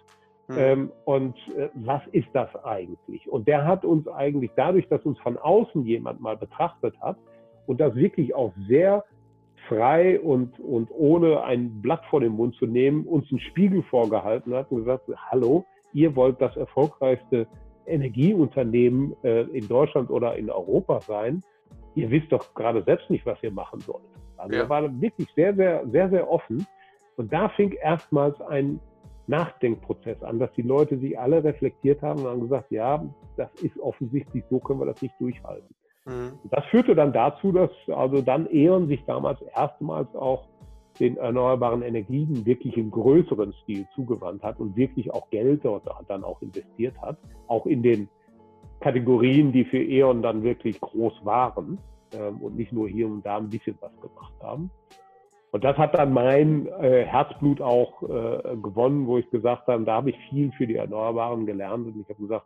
[0.48, 0.56] Mhm.
[0.58, 3.30] Ähm, und äh, was ist das eigentlich?
[3.30, 7.17] Und der hat uns eigentlich dadurch, dass uns von außen jemand mal betrachtet hat
[7.65, 9.06] und das wirklich auch sehr
[9.69, 14.54] frei und, und ohne ein Blatt vor den Mund zu nehmen, uns einen Spiegel vorgehalten
[14.54, 17.48] hat und gesagt, hallo, ihr wollt das erfolgreichste
[17.86, 21.41] Energieunternehmen äh, in Deutschland oder in Europa sein
[21.95, 24.03] ihr wisst doch gerade selbst nicht, was ihr machen sollt.
[24.38, 24.63] Also ja.
[24.63, 26.65] er war wirklich sehr, sehr, sehr, sehr offen.
[27.15, 28.79] Und da fing erstmals ein
[29.27, 33.03] Nachdenkprozess an, dass die Leute sich alle reflektiert haben und haben gesagt, ja,
[33.38, 35.73] das ist offensichtlich, so können wir das nicht durchhalten.
[36.06, 36.34] Mhm.
[36.49, 40.47] Das führte dann dazu, dass also dann E.ON sich damals erstmals auch
[40.99, 46.23] den erneuerbaren Energien wirklich im größeren Stil zugewandt hat und wirklich auch Geld dort dann
[46.23, 48.10] auch investiert hat, auch in den
[48.84, 51.80] Kategorien, die für E.ON dann wirklich groß waren
[52.13, 54.69] ähm, und nicht nur hier und da ein bisschen was gemacht haben.
[55.52, 59.93] Und das hat dann mein äh, Herzblut auch äh, gewonnen, wo ich gesagt habe, da
[59.93, 62.46] habe ich viel für die Erneuerbaren gelernt und ich habe gesagt,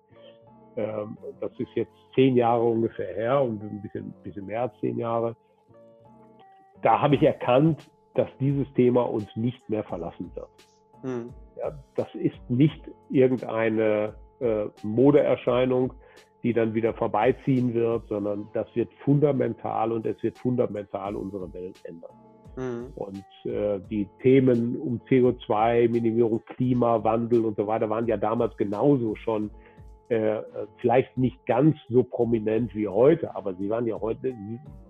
[0.75, 4.97] ähm, das ist jetzt zehn Jahre ungefähr her und ein bisschen, bisschen mehr als zehn
[4.97, 5.35] Jahre.
[6.83, 10.49] Da habe ich erkannt, dass dieses Thema uns nicht mehr verlassen wird.
[11.01, 11.33] Mhm.
[11.57, 15.93] Ja, das ist nicht irgendeine äh, Modeerscheinung,
[16.43, 21.79] die dann wieder vorbeiziehen wird, sondern das wird fundamental und es wird fundamental unsere Welt
[21.83, 22.11] ändern.
[22.57, 22.91] Mhm.
[22.95, 29.15] Und äh, die Themen um CO2, Minimierung, Klimawandel und so weiter waren ja damals genauso
[29.15, 29.51] schon
[30.09, 30.41] äh,
[30.77, 34.33] vielleicht nicht ganz so prominent wie heute, aber sie waren ja heute,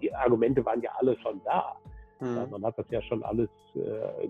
[0.02, 1.76] die Argumente waren ja alle schon da.
[2.20, 2.36] Mhm.
[2.36, 4.28] Ja, man hat das ja schon alles äh,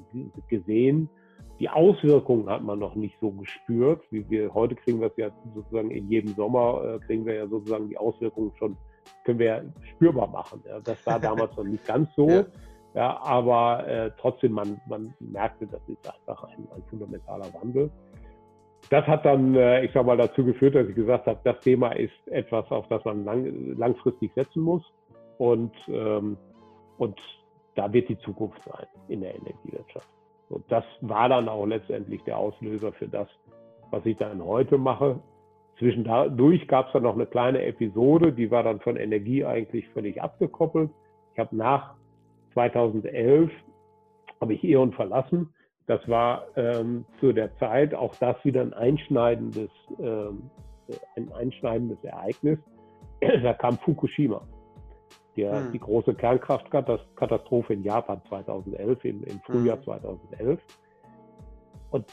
[0.47, 1.09] gesehen.
[1.59, 4.03] Die Auswirkungen hat man noch nicht so gespürt.
[4.11, 7.47] Wie wir heute kriegen wir es ja sozusagen in jedem Sommer äh, kriegen wir ja
[7.47, 8.77] sozusagen die Auswirkungen schon
[9.23, 9.61] können wir ja
[9.95, 10.63] spürbar machen.
[10.67, 10.79] Ja.
[10.79, 12.27] Das war damals noch nicht ganz so.
[12.29, 12.45] Ja.
[12.93, 17.91] ja aber äh, trotzdem, man, man merkte, das ist einfach ein, ein fundamentaler Wandel.
[18.89, 21.91] Das hat dann, äh, ich sag mal, dazu geführt, dass ich gesagt habe, das Thema
[21.91, 24.83] ist etwas, auf das man lang, langfristig setzen muss.
[25.37, 26.37] Und, ähm,
[26.97, 27.19] und
[27.75, 30.07] da wird die Zukunft sein in der Energiewirtschaft.
[30.49, 33.27] Und das war dann auch letztendlich der Auslöser für das,
[33.91, 35.19] was ich dann heute mache.
[35.77, 40.21] Zwischendurch gab es dann noch eine kleine Episode, die war dann von Energie eigentlich völlig
[40.21, 40.89] abgekoppelt.
[41.33, 41.93] Ich habe nach
[42.53, 43.51] 2011
[44.41, 45.53] habe ich E.ON verlassen.
[45.85, 50.49] Das war ähm, zu der Zeit auch das wieder ein einschneidendes, ähm,
[51.15, 52.59] ein einschneidendes Ereignis.
[53.21, 54.41] da kam Fukushima
[55.37, 55.71] der, hm.
[55.71, 59.83] die große Kernkraftkatastrophe in Japan 2011, im, im Frühjahr hm.
[59.83, 60.59] 2011.
[61.91, 62.05] Und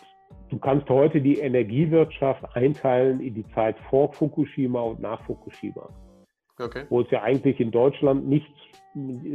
[0.50, 5.88] du kannst heute die Energiewirtschaft einteilen in die Zeit vor Fukushima und nach Fukushima.
[6.58, 6.84] Okay.
[6.88, 8.56] Wo es ja eigentlich in Deutschland nichts,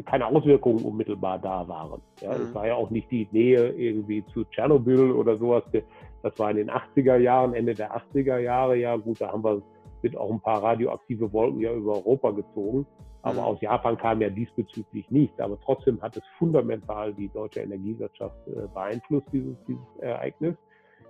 [0.05, 2.01] keine Auswirkungen unmittelbar da waren.
[2.21, 2.43] Ja, mhm.
[2.43, 5.63] Es war ja auch nicht die Nähe irgendwie zu Tschernobyl oder sowas.
[6.23, 8.77] Das war in den 80er Jahren, Ende der 80er Jahre.
[8.77, 9.61] Ja, gut, da haben wir
[10.01, 12.85] sind auch ein paar radioaktive Wolken ja über Europa gezogen.
[13.21, 13.47] Aber mhm.
[13.47, 15.39] aus Japan kam ja diesbezüglich nichts.
[15.39, 20.55] Aber trotzdem hat es fundamental die deutsche Energiewirtschaft äh, beeinflusst, dieses, dieses Ereignis.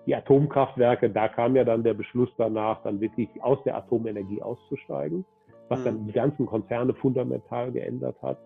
[0.05, 5.23] Die Atomkraftwerke, da kam ja dann der Beschluss danach, dann wirklich aus der Atomenergie auszusteigen,
[5.67, 5.85] was mhm.
[5.85, 8.39] dann die ganzen Konzerne fundamental geändert hat.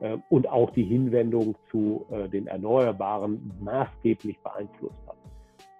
[0.00, 5.16] Äh, und auch die Hinwendung zu äh, den Erneuerbaren maßgeblich beeinflusst hat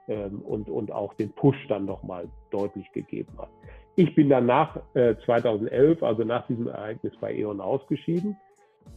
[0.09, 3.51] ähm, und, und auch den Push dann nochmal deutlich gegeben hat.
[3.97, 8.37] Ich bin dann nach 2011, äh, also nach diesem Ereignis bei E.ON ausgeschieden,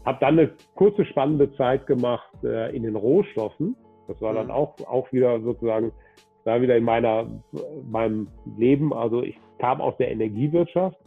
[0.06, 3.76] habe dann eine kurze spannende Zeit gemacht in den Rohstoffen.
[4.08, 4.52] Das war dann mhm.
[4.52, 5.92] auch, auch wieder sozusagen,
[6.44, 7.28] da wieder in meiner,
[7.90, 8.28] meinem
[8.58, 8.94] Leben.
[8.94, 10.98] Also ich kam aus der Energiewirtschaft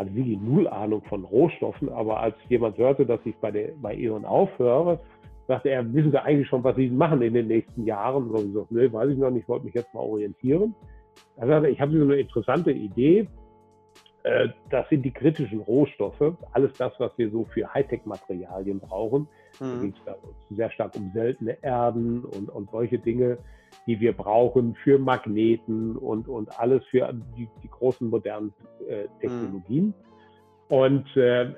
[0.00, 3.94] hatte wirklich null Ahnung von Rohstoffen, aber als jemand hörte, dass ich bei, der, bei
[3.94, 4.98] E.ON aufhöre,
[5.46, 8.30] sagte er, wissen Sie eigentlich schon, was Sie machen in den nächsten Jahren?
[8.30, 10.74] Und ich so, nee, weiß ich noch nicht, ich wollte mich jetzt mal orientieren.
[11.36, 13.28] Er sagte, ich habe so eine interessante Idee.
[14.22, 19.28] Äh, das sind die kritischen Rohstoffe, alles das, was wir so für Hightech-Materialien brauchen.
[19.60, 19.94] Mhm.
[20.04, 23.38] Da geht es sehr stark um seltene Erden und, und solche Dinge
[23.86, 28.52] die wir brauchen für Magneten und, und alles für die, die großen modernen
[28.88, 29.86] äh, Technologien.
[29.86, 29.94] Mhm.
[30.68, 31.54] Und äh,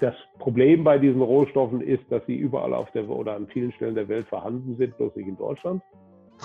[0.00, 3.94] das Problem bei diesen Rohstoffen ist, dass sie überall auf der oder an vielen Stellen
[3.94, 5.82] der Welt vorhanden sind, bloß nicht in Deutschland.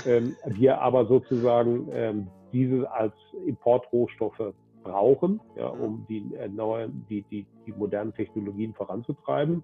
[0.05, 3.13] Ähm, wir aber sozusagen ähm, diese als
[3.45, 5.81] Importrohstoffe brauchen, ja, mhm.
[5.81, 9.63] um die, äh, neuen, die, die, die modernen Technologien voranzutreiben.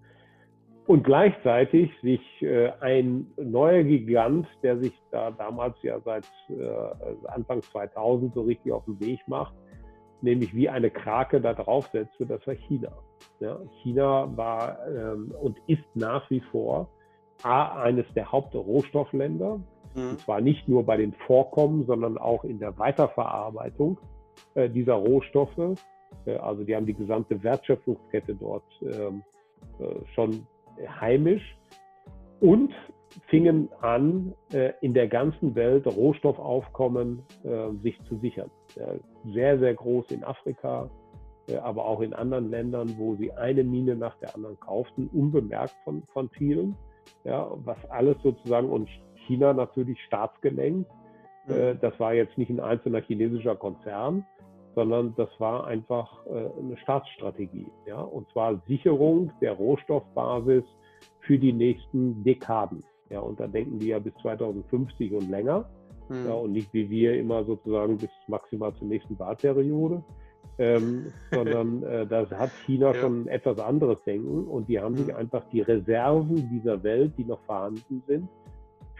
[0.87, 7.61] Und gleichzeitig sich äh, ein neuer Gigant, der sich da damals ja seit äh, Anfang
[7.61, 9.53] 2000 so richtig auf den Weg macht,
[10.21, 12.91] nämlich wie eine Krake da draufsetzte, das war China.
[13.39, 16.89] Ja, China war ähm, und ist nach wie vor
[17.43, 19.61] A, eines der Hauptrohstoffländer,
[19.95, 20.09] mhm.
[20.09, 23.97] und zwar nicht nur bei den Vorkommen, sondern auch in der Weiterverarbeitung
[24.55, 25.77] äh, dieser Rohstoffe.
[26.25, 29.23] Äh, also die haben die gesamte Wertschöpfungskette dort ähm,
[29.79, 30.45] äh, schon
[30.99, 31.57] heimisch
[32.39, 32.73] und
[33.29, 38.49] fingen an, äh, in der ganzen Welt Rohstoffaufkommen äh, sich zu sichern.
[39.33, 40.89] Sehr, sehr groß in Afrika,
[41.47, 45.75] äh, aber auch in anderen Ländern, wo sie eine Mine nach der anderen kauften, unbemerkt
[45.83, 46.75] von, von vielen.
[47.23, 48.89] Ja, was alles sozusagen und
[49.31, 50.91] China natürlich staatsgelenkt.
[51.47, 51.77] Mhm.
[51.81, 54.25] Das war jetzt nicht ein einzelner chinesischer Konzern,
[54.75, 57.67] sondern das war einfach äh, eine Staatsstrategie.
[57.87, 58.01] Ja?
[58.01, 60.63] Und zwar Sicherung der Rohstoffbasis
[61.21, 62.83] für die nächsten Dekaden.
[63.09, 65.65] Ja, und da denken die ja bis 2050 und länger.
[66.07, 66.27] Hm.
[66.27, 70.03] Ja, und nicht wie wir immer sozusagen bis maximal zur nächsten Wahlperiode.
[70.57, 72.95] Ähm, sondern äh, das hat China ja.
[72.95, 75.05] schon etwas anderes Denken und die haben hm.
[75.05, 78.29] sich einfach die Reserven dieser Welt, die noch vorhanden sind,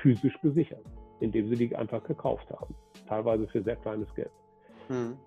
[0.02, 0.86] physisch gesichert,
[1.20, 2.76] indem sie die einfach gekauft haben,
[3.08, 4.32] teilweise für sehr kleines Geld.
[4.88, 5.18] Hm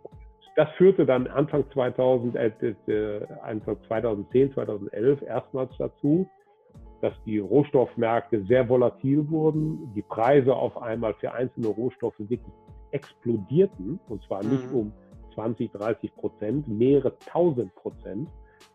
[0.57, 6.29] das führte dann Anfang 2000, äh, äh, Anfang 2010, 2011 erstmals dazu,
[7.01, 12.55] dass die Rohstoffmärkte sehr volatil wurden, die Preise auf einmal für einzelne Rohstoffe wirklich
[12.93, 14.77] explodierten, und zwar nicht mhm.
[14.77, 14.93] um
[15.35, 18.29] 20, 30 Prozent, mehrere tausend Prozent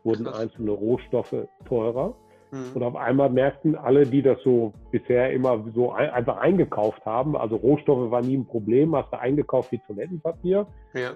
[0.03, 0.41] wurden Krass.
[0.41, 2.15] einzelne Rohstoffe teurer.
[2.51, 2.75] Mhm.
[2.75, 7.35] Und auf einmal merkten alle, die das so bisher immer so ein, einfach eingekauft haben,
[7.35, 10.67] also Rohstoffe waren nie ein Problem, hast du eingekauft wie Toilettenpapier.
[10.93, 11.11] Ja.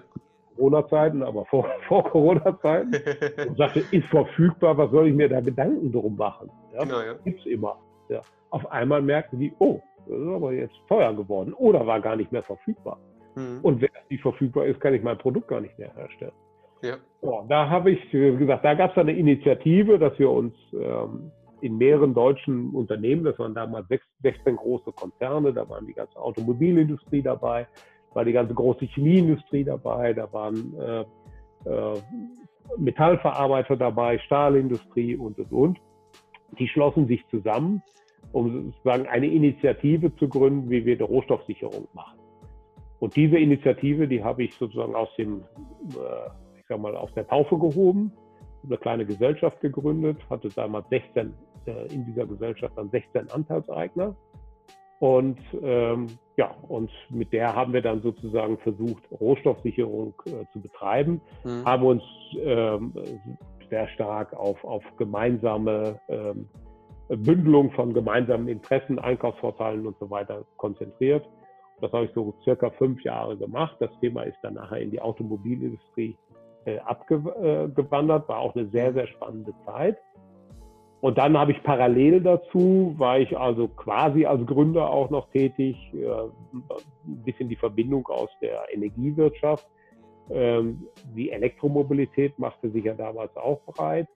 [0.55, 2.93] Corona-Zeiten, aber vor, vor Corona-Zeiten
[3.49, 6.49] und sagte, ist verfügbar, was soll ich mir da Gedanken drum machen?
[6.73, 7.13] Ja, genau, ja.
[7.23, 7.77] Gibt es immer.
[8.09, 8.21] Ja.
[8.51, 12.31] Auf einmal merkten die, oh, das ist aber jetzt teuer geworden oder war gar nicht
[12.31, 12.99] mehr verfügbar.
[13.35, 13.59] Mhm.
[13.61, 16.33] Und wenn es nicht verfügbar ist, kann ich mein Produkt gar nicht mehr herstellen.
[16.83, 16.97] Ja.
[17.21, 21.77] So, da habe ich gesagt, da gab es eine Initiative, dass wir uns ähm, in
[21.77, 23.87] mehreren deutschen Unternehmen, das waren damals
[24.21, 27.65] 16 große Konzerne, da waren die ganze Automobilindustrie dabei,
[28.13, 31.05] war die ganze große Chemieindustrie dabei, da waren äh,
[31.69, 32.01] äh,
[32.77, 35.79] Metallverarbeiter dabei, Stahlindustrie und, und, und.
[36.59, 37.81] Die schlossen sich zusammen,
[38.33, 42.19] um sozusagen eine Initiative zu gründen, wie wir die Rohstoffsicherung machen.
[42.99, 45.41] Und diese Initiative, die habe ich sozusagen aus dem,
[45.91, 46.29] äh,
[46.63, 48.13] ich sag mal, aus der Taufe gehoben,
[48.65, 51.33] eine kleine Gesellschaft gegründet, hatte damals 16,
[51.65, 54.15] äh, in dieser Gesellschaft dann 16 Anteilseigner.
[54.99, 61.19] Und ähm, ja, und mit der haben wir dann sozusagen versucht, Rohstoffsicherung äh, zu betreiben,
[61.43, 61.65] mhm.
[61.65, 62.03] haben uns
[62.37, 62.93] ähm,
[63.69, 66.47] sehr stark auf, auf gemeinsame ähm,
[67.09, 71.27] Bündelung von gemeinsamen Interessen, Einkaufsvorteilen und so weiter konzentriert.
[71.81, 73.75] Das habe ich so circa fünf Jahre gemacht.
[73.81, 76.15] Das Thema ist dann nachher in die Automobilindustrie
[76.85, 79.97] abgewandert, war auch eine sehr, sehr spannende Zeit.
[81.01, 85.75] Und dann habe ich parallel dazu, war ich also quasi als Gründer auch noch tätig,
[85.93, 89.67] äh, ein bisschen die Verbindung aus der Energiewirtschaft,
[90.31, 94.07] Ähm, die Elektromobilität machte sich ja damals auch breit.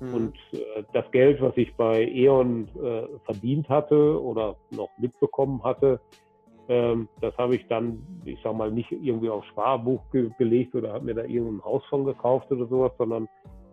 [0.00, 0.14] Mhm.
[0.14, 6.00] Und äh, das Geld, was ich bei E.ON äh, verdient hatte oder noch mitbekommen hatte,
[6.68, 11.04] das habe ich dann, ich sag mal, nicht irgendwie aufs Sparbuch ge gelegt oder habe
[11.04, 13.28] mir da irgendein Haus von gekauft oder sowas, sondern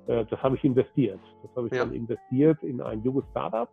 [0.07, 1.19] äh, das habe ich investiert.
[1.43, 1.85] Das habe ich ja.
[1.85, 3.69] dann investiert in ein junges Startup,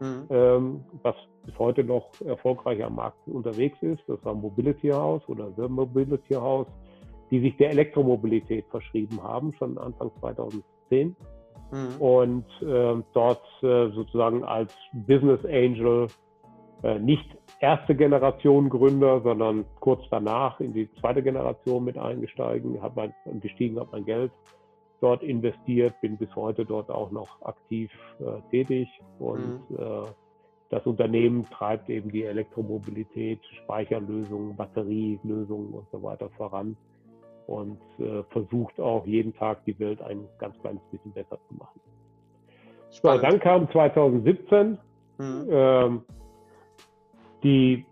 [0.00, 0.26] mhm.
[0.30, 4.02] ähm, was bis heute noch erfolgreich am Markt unterwegs ist.
[4.06, 6.68] Das war Mobility House oder The Mobility House,
[7.30, 11.16] die sich der Elektromobilität verschrieben haben, schon Anfang 2010.
[11.70, 12.00] Mhm.
[12.00, 16.08] Und äh, dort äh, sozusagen als Business Angel
[17.00, 17.26] nicht
[17.60, 23.78] erste Generation Gründer, sondern kurz danach in die zweite Generation mit eingestiegen, habe mein, gestiegen,
[23.80, 24.30] habe mein Geld
[25.00, 28.88] dort investiert, bin bis heute dort auch noch aktiv äh, tätig
[29.18, 29.76] und mhm.
[29.76, 30.10] äh,
[30.70, 36.76] das Unternehmen treibt eben die Elektromobilität, Speicherlösungen, Batterielösungen und so weiter voran
[37.46, 41.80] und äh, versucht auch jeden Tag die Welt ein ganz kleines bisschen besser zu machen.
[42.90, 44.78] So, dann kam 2017
[45.18, 45.48] mhm.
[45.50, 46.02] ähm,
[47.42, 47.86] die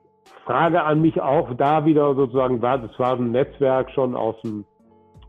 [0.44, 4.64] Frage an mich auch da wieder sozusagen war, das war ein Netzwerk schon aus, dem,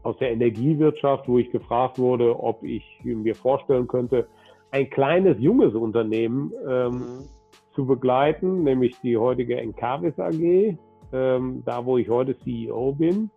[0.04, 4.28] aus der Energiewirtschaft, wo ich gefragt wurde, ob ich mir vorstellen könnte,
[4.72, 7.30] ein kleines, junges Unternehmen ähm, mhm.
[7.74, 10.78] zu begleiten, nämlich die heutige Encarvis AG,
[11.14, 13.30] ähm, da wo ich heute CEO bin.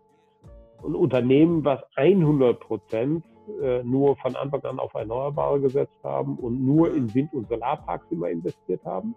[0.84, 3.24] Ein Unternehmen, was 100 Prozent
[3.62, 6.96] äh, nur von Anfang an auf Erneuerbare gesetzt haben und nur mhm.
[6.96, 9.14] in Wind- und Solarparks immer investiert haben.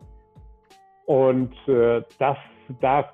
[1.06, 2.38] Und äh, das,
[2.82, 3.14] da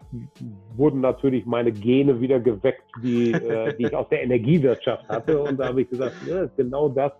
[0.75, 5.41] wurden natürlich meine Gene wieder geweckt, die, äh, die ich aus der Energiewirtschaft hatte.
[5.41, 7.11] Und da habe ich gesagt, ja, genau das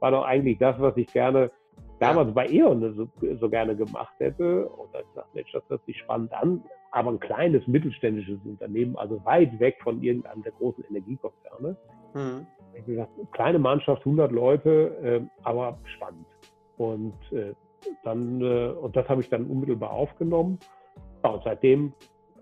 [0.00, 1.50] war doch eigentlich das, was ich gerne
[1.98, 3.08] damals bei E.ON so,
[3.40, 4.68] so, gerne gemacht hätte.
[4.68, 6.62] Und dann gesagt, Mensch, das hört sich spannend an.
[6.90, 11.76] Aber ein kleines mittelständisches Unternehmen, also weit weg von irgendeinem der großen Energiekonzerne.
[12.14, 12.46] Mhm.
[12.74, 16.26] Ich gesagt, kleine Mannschaft, 100 Leute, äh, aber spannend.
[16.76, 17.54] Und äh,
[18.02, 20.58] dann, äh, und das habe ich dann unmittelbar aufgenommen.
[21.22, 21.92] Ja, und seitdem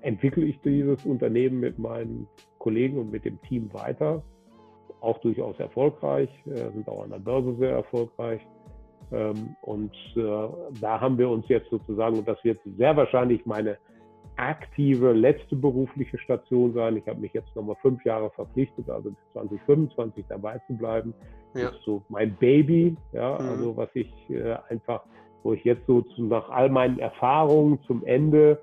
[0.00, 2.26] entwickle ich dieses Unternehmen mit meinen
[2.59, 4.22] Kollegen und mit dem Team weiter.
[5.00, 8.40] Auch durchaus erfolgreich, äh, sind auch an der Börse sehr erfolgreich.
[9.11, 10.48] Ähm, und äh,
[10.81, 13.78] da haben wir uns jetzt sozusagen, und das wird sehr wahrscheinlich meine
[14.37, 16.96] aktive letzte berufliche Station sein.
[16.96, 21.14] Ich habe mich jetzt nochmal fünf Jahre verpflichtet, also bis 2025 dabei zu bleiben.
[21.55, 21.66] Ja.
[21.66, 23.48] Das ist so mein Baby, ja, mhm.
[23.48, 25.05] also was ich äh, einfach
[25.42, 28.61] wo ich jetzt so zu, nach all meinen Erfahrungen zum Ende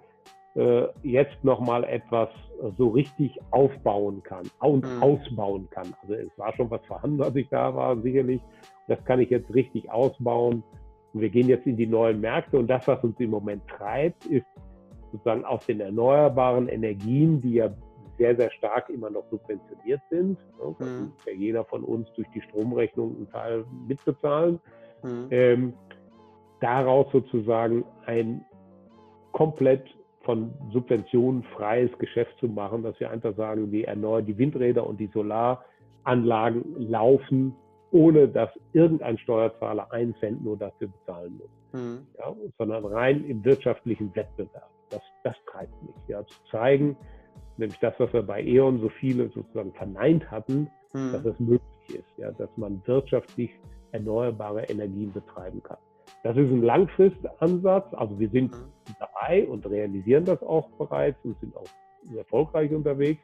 [0.55, 2.29] äh, jetzt nochmal etwas
[2.77, 5.01] so richtig aufbauen kann und mhm.
[5.01, 5.93] ausbauen kann.
[6.01, 8.41] Also es war schon was vorhanden, als ich da war, sicherlich.
[8.87, 10.63] Das kann ich jetzt richtig ausbauen.
[11.13, 14.25] Und wir gehen jetzt in die neuen Märkte und das, was uns im Moment treibt,
[14.25, 14.45] ist
[15.11, 17.69] sozusagen aus den erneuerbaren Energien, die ja
[18.17, 20.37] sehr, sehr stark immer noch subventioniert sind.
[20.59, 20.75] Ne?
[20.77, 21.03] Das mhm.
[21.05, 24.59] muss ja jeder von uns durch die Stromrechnung einen Teil mitbezahlen.
[25.03, 25.27] Mhm.
[25.31, 25.73] Ähm,
[26.59, 28.45] daraus sozusagen ein
[29.31, 29.83] komplett
[30.23, 34.99] von Subventionen freies Geschäft zu machen, dass wir einfach sagen, die erneuern die Windräder und
[34.99, 37.55] die Solaranlagen laufen,
[37.91, 42.05] ohne dass irgendein Steuerzahler einen Cent nur dafür bezahlen muss, mhm.
[42.17, 44.69] ja, sondern rein im wirtschaftlichen Wettbewerb.
[44.89, 46.97] Das, das treibt mich, ja, zu zeigen,
[47.57, 51.11] nämlich das, was wir bei E.ON so viele sozusagen verneint hatten, mhm.
[51.13, 53.51] dass es möglich ist, ja, dass man wirtschaftlich
[53.91, 55.77] erneuerbare Energien betreiben kann.
[56.23, 57.93] Das ist ein Langfristansatz.
[57.93, 58.95] Also wir sind mhm.
[58.99, 61.67] dabei und realisieren das auch bereits und sind auch
[62.15, 63.21] erfolgreich unterwegs.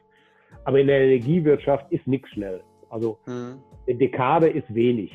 [0.64, 2.62] Aber in der Energiewirtschaft ist nichts schnell.
[2.88, 3.58] Also mhm.
[3.86, 5.12] eine Dekade ist wenig.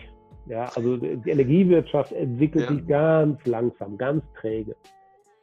[0.47, 2.75] Ja, also die Energiewirtschaft entwickelt ja.
[2.75, 4.75] sich ganz langsam, ganz träge.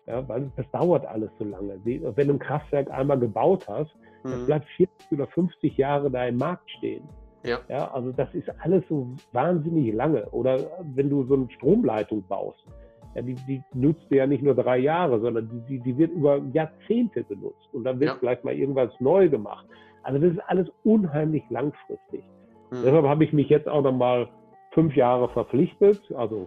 [0.07, 1.79] Ja, weil das dauert alles so lange.
[1.85, 4.31] Wenn du ein Kraftwerk einmal gebaut hast, mhm.
[4.31, 7.09] das bleibt 40 oder 50 Jahre da im Markt stehen.
[7.44, 7.61] Ja.
[7.68, 7.90] ja.
[7.92, 10.29] Also das ist alles so wahnsinnig lange.
[10.31, 10.59] Oder
[10.94, 12.64] wenn du so eine Stromleitung baust,
[13.14, 16.12] ja, die, die nutzt du ja nicht nur drei Jahre, sondern die, die, die wird
[16.12, 17.68] über Jahrzehnte genutzt.
[17.72, 18.16] Und dann wird ja.
[18.18, 19.66] vielleicht mal irgendwas neu gemacht.
[20.03, 22.24] Also das ist alles unheimlich langfristig.
[22.70, 22.83] Mhm.
[22.85, 24.29] Deshalb habe ich mich jetzt auch nochmal
[24.72, 26.47] fünf Jahre verpflichtet, also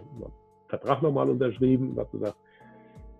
[0.68, 2.36] Vertrag nochmal unterschrieben und habe gesagt,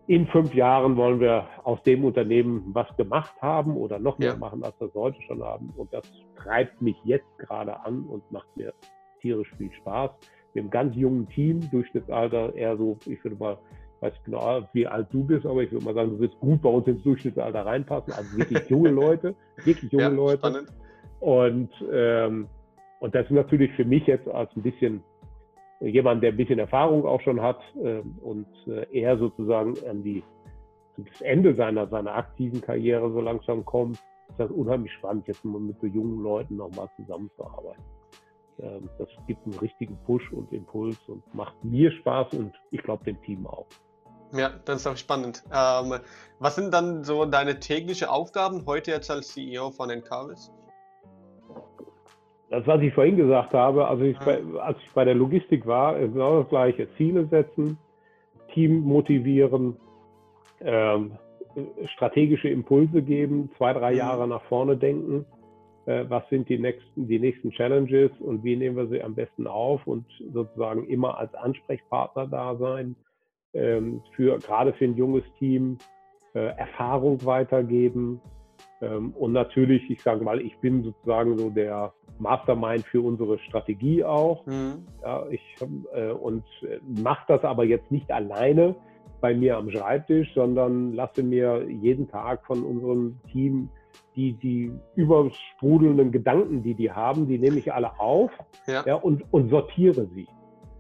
[0.07, 4.37] in fünf Jahren wollen wir aus dem Unternehmen was gemacht haben oder noch mehr ja.
[4.37, 5.73] machen, als wir es heute schon haben.
[5.77, 6.03] Und das
[6.37, 8.75] treibt mich jetzt gerade an und macht mir
[9.21, 10.11] tierisch viel Spaß.
[10.53, 13.59] Wir haben ein ganz jungen Team, Durchschnittsalter eher so, ich würde mal,
[14.01, 16.61] weiß ich genau, wie alt du bist, aber ich würde mal sagen, du wirst gut
[16.61, 18.13] bei uns ins Durchschnittsalter reinpassen.
[18.13, 20.39] Also wirklich junge Leute, wirklich junge ja, Leute.
[20.39, 20.73] Spannend.
[21.21, 22.49] Und, ähm,
[22.99, 25.05] und das ist natürlich für mich jetzt als ein bisschen
[25.87, 30.23] jemand, der ein bisschen Erfahrung auch schon hat äh, und äh, er sozusagen an die,
[30.97, 33.97] das Ende seiner, seiner aktiven Karriere so langsam kommt,
[34.29, 37.83] ist das unheimlich spannend, jetzt mal mit so jungen Leuten nochmal zusammenzuarbeiten.
[38.61, 43.05] Ähm, das gibt einen richtigen Push und Impuls und macht mir Spaß und ich glaube
[43.05, 43.67] dem Team auch.
[44.33, 45.43] Ja, das ist auch spannend.
[45.53, 45.99] Ähm,
[46.39, 50.51] was sind dann so deine täglichen Aufgaben heute jetzt als CEO von Encarvis?
[52.53, 55.99] Das, was ich vorhin gesagt habe, also ich bei, als ich bei der Logistik war,
[55.99, 56.87] genau das gleiche.
[56.99, 57.79] Ziele setzen,
[58.53, 59.79] Team motivieren,
[60.61, 61.13] ähm,
[61.95, 63.97] strategische Impulse geben, zwei, drei mhm.
[63.97, 65.25] Jahre nach vorne denken.
[65.87, 69.47] Äh, was sind die nächsten, die nächsten Challenges und wie nehmen wir sie am besten
[69.47, 72.97] auf und sozusagen immer als Ansprechpartner da sein
[73.55, 75.79] ähm, für gerade für ein junges Team
[76.35, 78.21] äh, Erfahrung weitergeben.
[78.83, 84.05] Ähm, und natürlich, ich sage mal, ich bin sozusagen so der Mastermind für unsere Strategie
[84.05, 84.45] auch.
[84.47, 84.85] Mhm.
[85.03, 85.43] Ja, ich,
[85.95, 88.75] äh, und äh, mache das aber jetzt nicht alleine
[89.21, 93.71] bei mir am Schreibtisch, sondern lasse mir jeden Tag von unserem Team
[94.17, 98.31] die, die übersprudelnden Gedanken, die die haben, die nehme ich alle auf
[98.67, 98.83] ja.
[98.85, 100.27] ja und, und sortiere sie.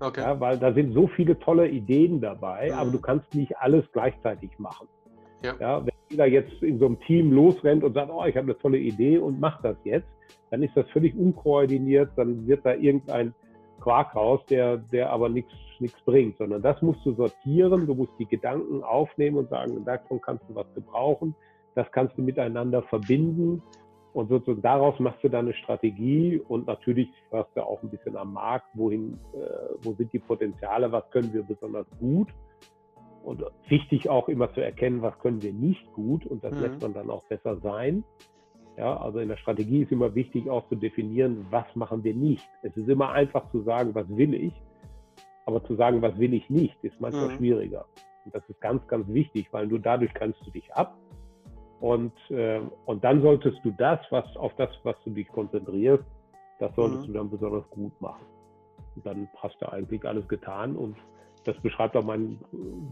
[0.00, 0.20] Okay.
[0.20, 2.78] Ja, weil da sind so viele tolle Ideen dabei, mhm.
[2.78, 4.88] aber du kannst nicht alles gleichzeitig machen.
[5.44, 5.54] Ja.
[5.60, 5.86] ja.
[5.86, 8.78] wenn jeder jetzt in so einem Team losrennt und sagt, oh, ich habe eine tolle
[8.78, 10.06] Idee und macht das jetzt,
[10.50, 13.34] dann ist das völlig unkoordiniert, dann wird da irgendein
[13.80, 15.52] Quark raus, der, der aber nichts
[16.04, 20.44] bringt, sondern das musst du sortieren, du musst die Gedanken aufnehmen und sagen, davon kannst
[20.48, 21.34] du was gebrauchen,
[21.74, 23.62] das kannst du miteinander verbinden
[24.12, 28.16] und sozusagen daraus machst du dann eine Strategie und natürlich fragst du auch ein bisschen
[28.16, 29.38] am Markt, wohin, äh,
[29.82, 32.28] wo sind die Potenziale, was können wir besonders gut.
[33.22, 36.60] Und wichtig auch immer zu erkennen, was können wir nicht gut und das mhm.
[36.60, 38.04] lässt man dann auch besser sein.
[38.76, 42.48] Ja, also in der Strategie ist immer wichtig auch zu definieren, was machen wir nicht.
[42.62, 44.54] Es ist immer einfach zu sagen, was will ich,
[45.44, 47.36] aber zu sagen, was will ich nicht, ist manchmal mhm.
[47.36, 47.84] schwieriger.
[48.24, 50.96] Und das ist ganz, ganz wichtig, weil nur dadurch kannst du dich ab
[51.82, 56.04] und, äh, und dann solltest du das, was auf das, was du dich konzentrierst,
[56.60, 57.06] das solltest mhm.
[57.08, 58.24] du dann besonders gut machen.
[58.94, 60.96] Und dann hast du eigentlich alles getan und
[61.44, 62.38] das beschreibt auch mein,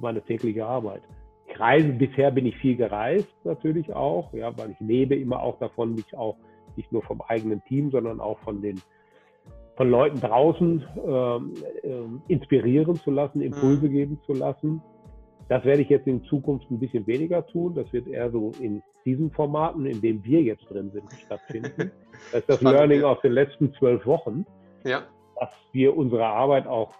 [0.00, 1.02] meine tägliche Arbeit.
[1.48, 5.58] Ich reise, bisher bin ich viel gereist, natürlich auch, ja, weil ich lebe immer auch
[5.58, 6.36] davon, mich auch
[6.76, 8.80] nicht nur vom eigenen Team, sondern auch von den
[9.76, 13.92] von Leuten draußen ähm, äh, inspirieren zu lassen, Impulse mhm.
[13.92, 14.82] geben zu lassen.
[15.48, 17.74] Das werde ich jetzt in Zukunft ein bisschen weniger tun.
[17.74, 21.90] Das wird eher so in diesen Formaten, in denen wir jetzt drin sind, stattfinden.
[22.32, 23.06] Das ist das Spannend, Learning ja.
[23.06, 24.44] aus den letzten zwölf Wochen,
[24.84, 25.04] ja.
[25.40, 26.92] dass wir unsere Arbeit auch,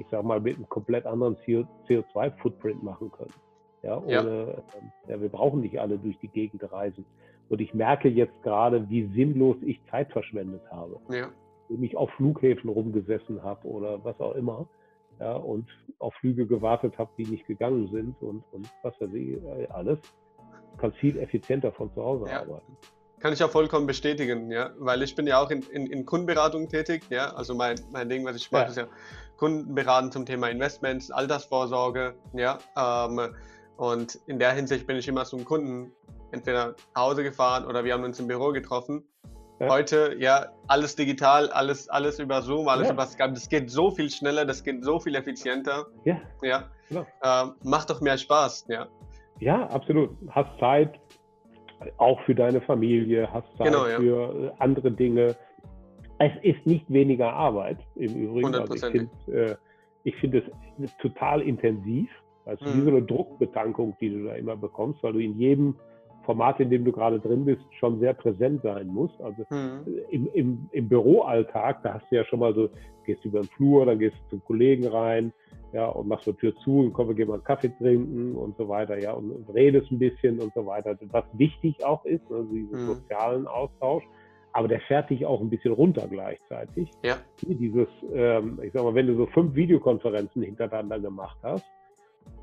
[0.00, 3.34] ich sag mal, mit einem komplett anderen CO2-Footprint machen können.
[3.82, 4.22] Ja, ohne, ja.
[4.78, 7.04] Ähm, ja, wir brauchen nicht alle durch die Gegend reisen.
[7.48, 10.98] Und ich merke jetzt gerade, wie sinnlos ich Zeit verschwendet habe.
[11.10, 11.30] Ja.
[11.68, 14.66] Wenn ich auf Flughäfen rumgesessen habe oder was auch immer
[15.18, 15.66] ja, und
[15.98, 19.98] auf Flüge gewartet habe, die nicht gegangen sind und, und was weiß ich, äh, alles.
[20.72, 22.40] Du kannst viel effizienter von zu Hause ja.
[22.40, 22.76] arbeiten.
[23.20, 26.68] Kann ich auch vollkommen bestätigen, ja, weil ich bin ja auch in, in, in Kundenberatung
[26.68, 28.68] tätig, ja, also mein, mein Ding, was ich mache, ja.
[28.68, 28.86] ist ja
[29.36, 33.34] Kundenberaten zum Thema Investments, Altersvorsorge, ja, ähm,
[33.76, 35.92] und in der Hinsicht bin ich immer zum Kunden
[36.32, 39.04] entweder nach Hause gefahren oder wir haben uns im Büro getroffen
[39.60, 39.68] ja.
[39.68, 42.94] Heute, ja, alles digital, alles, alles über Zoom, alles ja.
[42.94, 43.34] über Skype.
[43.34, 45.84] Das geht so viel schneller, das geht so viel effizienter.
[46.04, 46.18] Ja.
[46.42, 46.64] ja.
[46.88, 47.06] Genau.
[47.22, 48.86] Ähm, macht doch mehr Spaß, ja.
[49.38, 50.16] Ja, absolut.
[50.30, 50.98] Hast Zeit
[51.96, 53.98] auch für deine Familie, hast Zeit genau, ja.
[53.98, 55.36] für äh, andere Dinge.
[56.18, 58.54] Es ist nicht weniger Arbeit im Übrigen.
[58.54, 59.56] Also ich finde
[60.04, 62.10] äh, find es total intensiv.
[62.44, 62.74] Also mhm.
[62.74, 65.76] wie so eine Druckbetankung, die du da immer bekommst, weil du in jedem
[66.24, 69.10] Format, in dem du gerade drin bist, schon sehr präsent sein muss.
[69.20, 69.86] Also mhm.
[70.10, 72.68] im, im, im Büroalltag, da hast du ja schon mal so,
[73.06, 75.32] gehst über den Flur, dann gehst du zum Kollegen rein,
[75.72, 78.56] ja, und machst die Tür zu und komm, wir gehen mal einen Kaffee trinken und
[78.56, 80.96] so weiter, ja, und, und redest ein bisschen und so weiter.
[81.10, 82.86] Was wichtig auch ist, also diesen mhm.
[82.86, 84.04] sozialen Austausch,
[84.52, 86.90] aber der fährt dich auch ein bisschen runter gleichzeitig.
[87.04, 87.18] Ja.
[87.42, 91.64] Dieses, ähm, ich sag mal, wenn du so fünf Videokonferenzen hintereinander gemacht hast,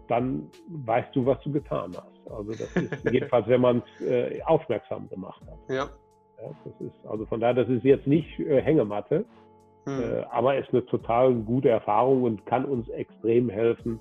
[0.07, 2.31] dann weißt du, was du getan hast.
[2.31, 5.59] Also das ist jedenfalls, wenn man es äh, aufmerksam gemacht hat.
[5.69, 5.89] Ja.
[6.41, 6.49] ja.
[6.63, 9.25] Das ist, also von daher, das ist jetzt nicht äh, Hängematte,
[9.87, 10.03] hm.
[10.03, 13.99] äh, aber ist eine total gute Erfahrung und kann uns extrem helfen,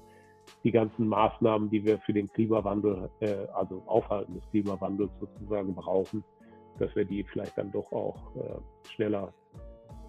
[0.65, 6.25] die ganzen Maßnahmen, die wir für den Klimawandel, äh, also Aufhalten des Klimawandels sozusagen brauchen,
[6.81, 9.33] dass wir die vielleicht dann doch auch äh, schneller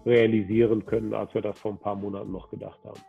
[0.04, 3.00] realisieren können, als wir das vor ein paar Monaten noch gedacht haben.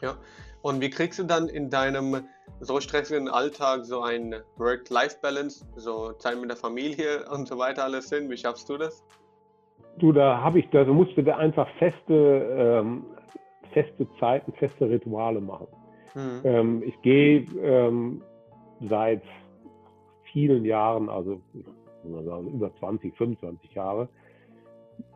[0.00, 0.16] Ja.
[0.62, 2.26] Und wie kriegst du dann in deinem
[2.60, 8.08] so stressigen Alltag so ein Work-Life-Balance, so Zeit mit der Familie und so weiter alles
[8.08, 8.30] hin?
[8.30, 9.04] Wie schaffst du das?
[9.98, 13.04] Du, da habe ich, da musste da einfach feste, ähm,
[13.72, 15.68] feste Zeiten, feste Rituale machen.
[16.14, 16.40] Mhm.
[16.44, 18.22] Ähm, ich gehe ähm,
[18.88, 19.22] seit
[20.32, 21.40] vielen Jahren, also
[22.24, 24.08] sagen, über 20, 25 Jahre,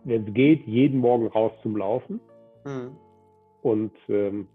[0.04, 2.20] wenn es geht, jeden Morgen raus zum Laufen.
[2.64, 2.96] Mhm.
[3.62, 4.48] Und ähm,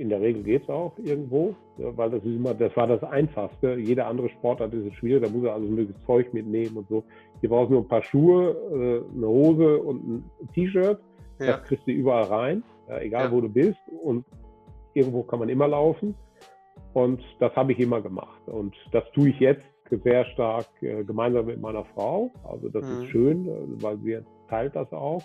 [0.00, 3.74] in der Regel geht es auch irgendwo, weil das ist immer, das war das Einfachste.
[3.74, 7.04] Jede andere Sportart ist schwierig, da muss er also mögliches Zeug mitnehmen und so.
[7.40, 10.98] Hier brauchst du nur ein paar Schuhe, äh, eine Hose und ein T-Shirt.
[11.38, 11.46] Ja.
[11.46, 12.62] Das kriegst du überall rein,
[13.00, 13.32] egal ja.
[13.32, 13.78] wo du bist.
[14.02, 14.24] Und
[14.94, 16.14] irgendwo kann man immer laufen.
[16.94, 18.40] Und das habe ich immer gemacht.
[18.46, 19.64] Und das tue ich jetzt
[20.04, 22.30] sehr stark äh, gemeinsam mit meiner Frau.
[22.44, 23.02] Also das mhm.
[23.02, 25.22] ist schön, äh, weil wir teilt das auch.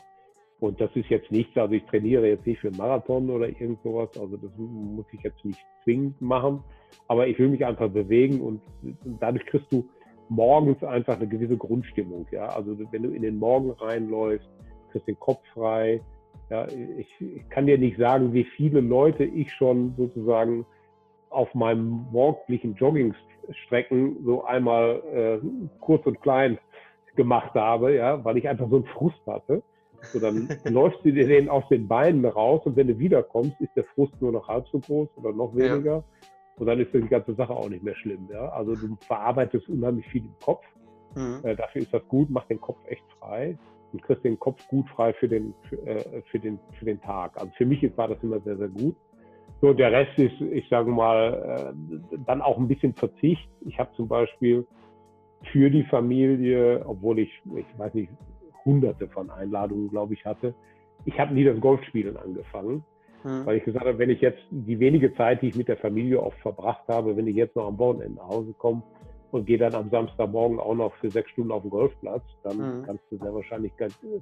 [0.65, 3.79] Und das ist jetzt nichts, also ich trainiere jetzt nicht für einen Marathon oder irgend
[3.83, 6.63] sowas, also das muss ich jetzt nicht zwingend machen,
[7.07, 8.61] aber ich will mich einfach bewegen und
[9.19, 9.87] dadurch kriegst du
[10.27, 14.49] morgens einfach eine gewisse Grundstimmung, ja, also wenn du in den Morgen reinläufst,
[14.91, 16.01] kriegst den Kopf frei,
[16.49, 20.65] ja, ich, ich kann dir nicht sagen, wie viele Leute ich schon sozusagen
[21.29, 25.47] auf meinem morgendlichen Joggingstrecken so einmal äh,
[25.79, 26.57] kurz und klein
[27.15, 29.61] gemacht habe, ja, weil ich einfach so einen Frust hatte.
[30.13, 33.75] So, dann läufst du dir den aus den Beinen raus und wenn du wiederkommst, ist
[33.75, 35.97] der Frust nur noch halb so groß oder noch weniger.
[35.97, 36.03] Ja.
[36.57, 38.29] Und dann ist die ganze Sache auch nicht mehr schlimm.
[38.31, 38.49] Ja?
[38.49, 40.63] Also du verarbeitest unheimlich viel im Kopf.
[41.15, 41.39] Mhm.
[41.43, 43.57] Äh, dafür ist das gut, macht den Kopf echt frei
[43.91, 47.37] und kriegst den Kopf gut frei für den, für, äh, für den, für den Tag.
[47.37, 48.95] Also für mich war das immer sehr, sehr gut.
[49.61, 53.49] So, der Rest ist, ich sage mal, äh, dann auch ein bisschen Verzicht.
[53.65, 54.65] Ich habe zum Beispiel
[55.51, 58.11] für die Familie, obwohl ich, ich weiß nicht,
[58.65, 60.53] hunderte von Einladungen, glaube ich, hatte.
[61.05, 62.83] Ich habe nie das Golfspielen angefangen,
[63.23, 63.45] mhm.
[63.45, 66.21] weil ich gesagt habe, wenn ich jetzt die wenige Zeit, die ich mit der Familie
[66.21, 68.81] oft verbracht habe, wenn ich jetzt noch am Wochenende nach Hause komme
[69.31, 72.83] und gehe dann am Samstagmorgen auch noch für sechs Stunden auf den Golfplatz, dann mhm.
[72.85, 73.73] kannst du sehr wahrscheinlich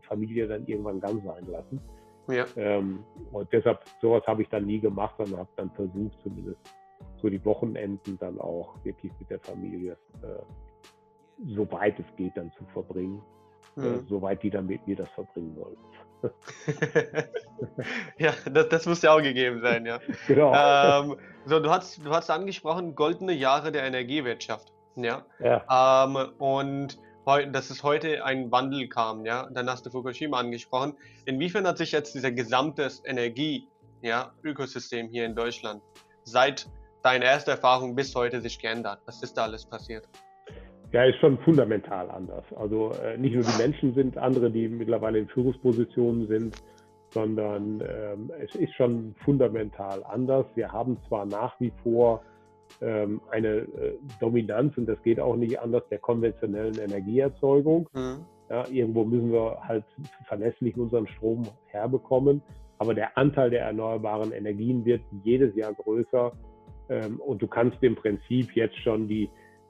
[0.07, 1.81] Familie dann irgendwann ganz sein lassen.
[2.29, 2.45] Ja.
[2.55, 2.99] Ähm,
[3.31, 6.59] und deshalb, sowas habe ich dann nie gemacht, sondern habe dann versucht, zumindest
[7.21, 10.41] so die Wochenenden dann auch wirklich mit der Familie äh,
[11.55, 13.21] soweit es geht, dann zu verbringen.
[13.77, 14.07] Äh, mhm.
[14.07, 15.77] Soweit die dann mit mir das verbringen wollen.
[18.17, 19.99] ja, das, das muss ja auch gegeben sein, ja.
[20.27, 20.53] Genau.
[20.55, 24.71] Ähm, so, du hast, du hast angesprochen, goldene Jahre der Energiewirtschaft.
[24.95, 25.25] Ja.
[25.39, 26.05] ja.
[26.05, 29.47] Ähm, und dass es heute ein Wandel kam, ja.
[29.51, 30.95] Dann hast du Fukushima angesprochen.
[31.25, 33.67] Inwiefern hat sich jetzt dieser gesamte Energie,
[34.01, 35.81] ja, Ökosystem hier in Deutschland
[36.23, 36.67] seit
[37.01, 39.01] deiner ersten Erfahrung bis heute sich geändert?
[39.05, 40.07] Was ist da alles passiert?
[40.93, 42.45] Ja, ist schon fundamental anders.
[42.55, 46.55] Also äh, nicht nur die Menschen sind andere, die mittlerweile in Führungspositionen sind,
[47.09, 50.45] sondern ähm, es ist schon fundamental anders.
[50.53, 52.21] Wir haben zwar nach wie vor
[52.79, 57.89] ähm, eine äh, Dominanz, und das geht auch nicht anders, der konventionellen Energieerzeugung.
[57.93, 58.25] Mhm.
[58.51, 59.85] Ja, irgendwo müssen wir halt
[60.27, 62.43] verlässlich unseren Strom herbekommen,
[62.77, 66.33] aber der Anteil der erneuerbaren Energien wird jedes Jahr größer
[66.89, 69.27] ähm, und du kannst im Prinzip jetzt schon die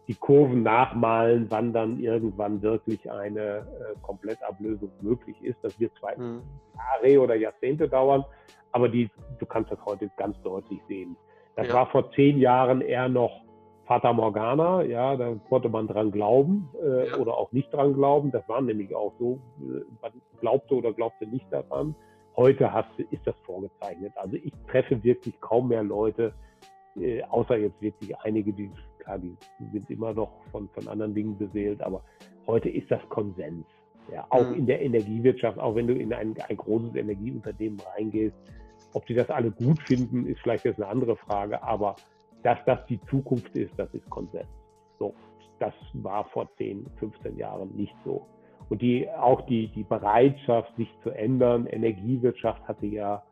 [0.08, 3.64] die Kurven nachmalen, wann dann irgendwann wirklich eine äh,
[4.02, 5.58] Komplettablösung möglich ist.
[5.62, 6.42] Das wird zwei mhm.
[6.76, 8.26] Jahre oder Jahrzehnte dauern,
[8.72, 11.16] aber die, du kannst das heute ganz deutlich sehen.
[11.56, 11.74] Das ja.
[11.74, 13.44] war vor zehn Jahren eher noch
[13.86, 17.18] Fata Morgana, ja, da konnte man dran glauben äh, ja.
[17.18, 18.32] oder auch nicht dran glauben.
[18.32, 21.94] Das war nämlich auch so, äh, man glaubte oder glaubte nicht daran.
[22.36, 24.14] Heute hast, ist das vorgezeichnet.
[24.16, 26.34] Also ich treffe wirklich kaum mehr Leute,
[26.96, 28.72] äh, außer jetzt wirklich einige, die
[29.04, 29.36] klar, die
[29.72, 32.02] sind immer noch von, von anderen Dingen beseelt, aber
[32.48, 33.66] heute ist das Konsens.
[34.12, 34.56] Ja, auch mhm.
[34.56, 38.36] in der Energiewirtschaft, auch wenn du in ein, ein großes Energieunternehmen reingehst,
[38.94, 41.96] ob die das alle gut finden, ist vielleicht jetzt eine andere Frage, aber
[42.44, 44.48] dass das die Zukunft ist, das ist Konsens.
[45.00, 45.14] So,
[45.60, 48.26] das war vor 10, 15 Jahren nicht so.
[48.70, 53.24] Und die, auch die, die Bereitschaft, sich zu ändern, Energiewirtschaft hatte ja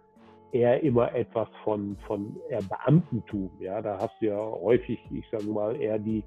[0.51, 3.49] eher immer etwas von, von eher Beamtentum.
[3.59, 6.23] Ja, da hast du ja häufig, ich sage mal, eher die,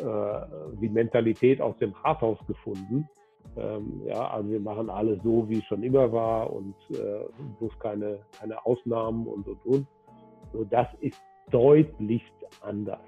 [0.00, 0.40] äh,
[0.80, 3.08] die Mentalität aus dem Rathaus gefunden.
[3.56, 7.24] Ähm, ja, also wir machen alles so, wie es schon immer war und äh,
[7.58, 9.86] bloß keine, keine Ausnahmen und und und.
[10.52, 12.22] So, das ist deutlich
[12.60, 13.00] anders.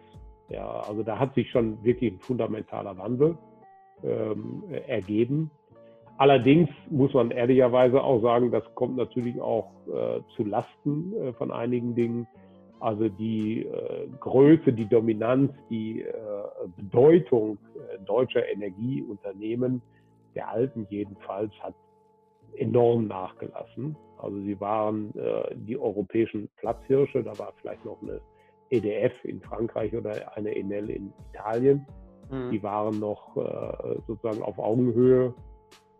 [0.49, 3.37] Ja, also da hat sich schon wirklich ein fundamentaler Wandel
[4.03, 5.51] ähm, ergeben.
[6.21, 11.51] Allerdings muss man ehrlicherweise auch sagen, das kommt natürlich auch äh, zu Lasten äh, von
[11.51, 12.27] einigen Dingen.
[12.79, 16.13] Also die äh, Größe, die Dominanz, die äh,
[16.77, 19.81] Bedeutung äh, deutscher Energieunternehmen,
[20.35, 21.73] der alten jedenfalls, hat
[22.59, 23.97] enorm nachgelassen.
[24.19, 28.21] Also sie waren äh, die europäischen Platzhirsche, da war vielleicht noch eine
[28.69, 31.87] EDF in Frankreich oder eine Enel in Italien.
[32.31, 32.51] Mhm.
[32.51, 33.35] Die waren noch
[34.07, 35.35] sozusagen auf Augenhöhe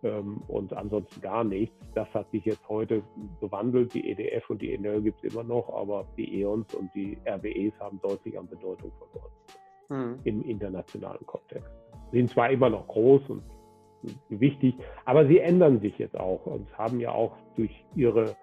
[0.03, 1.75] ähm, und ansonsten gar nichts.
[1.95, 3.03] Das hat sich jetzt heute
[3.41, 3.95] gewandelt.
[3.95, 7.73] Die EDF und die Enel gibt es immer noch, aber die E.ONs und die RWEs
[7.81, 9.33] haben deutlich an Bedeutung verloren
[9.89, 10.19] hm.
[10.25, 11.71] im internationalen Kontext.
[12.13, 13.43] sind zwar immer noch groß und
[14.29, 14.75] wichtig,
[15.05, 18.37] aber sie ändern sich jetzt auch und haben ja auch durch ihre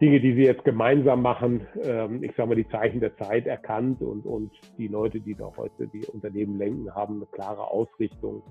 [0.00, 4.00] Dinge, die sie jetzt gemeinsam machen, ähm, ich sage mal, die Zeichen der Zeit erkannt
[4.00, 8.42] und, und die Leute, die da heute die Unternehmen lenken, haben eine klare Ausrichtung,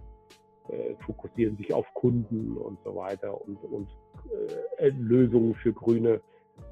[0.69, 3.87] äh, fokussieren sich auf Kunden und so weiter und, und
[4.77, 6.21] äh, Lösungen für grüne,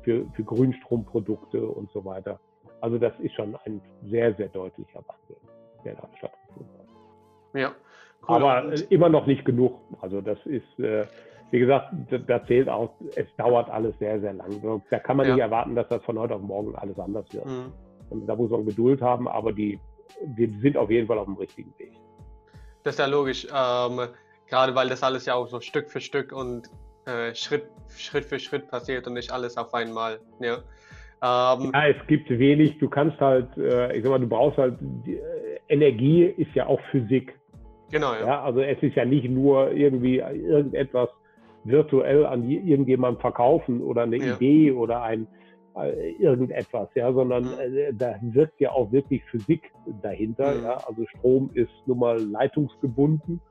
[0.04, 2.40] für, für Grünstromprodukte und so weiter.
[2.82, 5.38] Also das ist schon ein sehr, sehr deutlicher Wandel,
[5.84, 7.60] der da stattgefunden hat.
[7.60, 7.76] Ja.
[8.28, 8.36] Cool.
[8.36, 9.80] Aber äh, immer noch nicht genug.
[10.02, 11.06] Also das ist, äh,
[11.52, 11.94] wie gesagt,
[12.28, 14.82] da zählt auch, es dauert alles sehr, sehr lang.
[14.90, 15.36] Da kann man ja.
[15.36, 17.46] nicht erwarten, dass das von heute auf morgen alles anders wird.
[17.46, 17.72] Mhm.
[18.10, 19.80] Und da muss man Geduld haben, aber die,
[20.36, 21.94] wir sind auf jeden Fall auf dem richtigen Weg.
[22.86, 24.00] Das ist ja logisch, ähm,
[24.48, 26.70] gerade weil das alles ja auch so Stück für Stück und
[27.08, 27.64] äh, Schritt,
[27.98, 30.20] Schritt für Schritt passiert und nicht alles auf einmal.
[30.40, 30.58] Ja.
[31.24, 34.76] Ähm, ja, es gibt wenig, du kannst halt, äh, ich sag mal, du brauchst halt,
[34.80, 35.22] die, äh,
[35.68, 37.34] Energie ist ja auch Physik.
[37.90, 38.28] Genau, ja.
[38.28, 38.44] ja.
[38.44, 41.10] Also es ist ja nicht nur irgendwie irgendetwas
[41.64, 44.36] virtuell an irgendjemandem verkaufen oder eine ja.
[44.36, 45.26] Idee oder ein
[45.84, 47.78] irgendetwas, ja, sondern mhm.
[47.78, 49.72] äh, da wirkt ja auch wirklich Physik
[50.02, 50.56] dahinter.
[50.56, 50.64] Mhm.
[50.64, 50.78] Ja?
[50.88, 53.42] Also Strom ist nun mal leitungsgebunden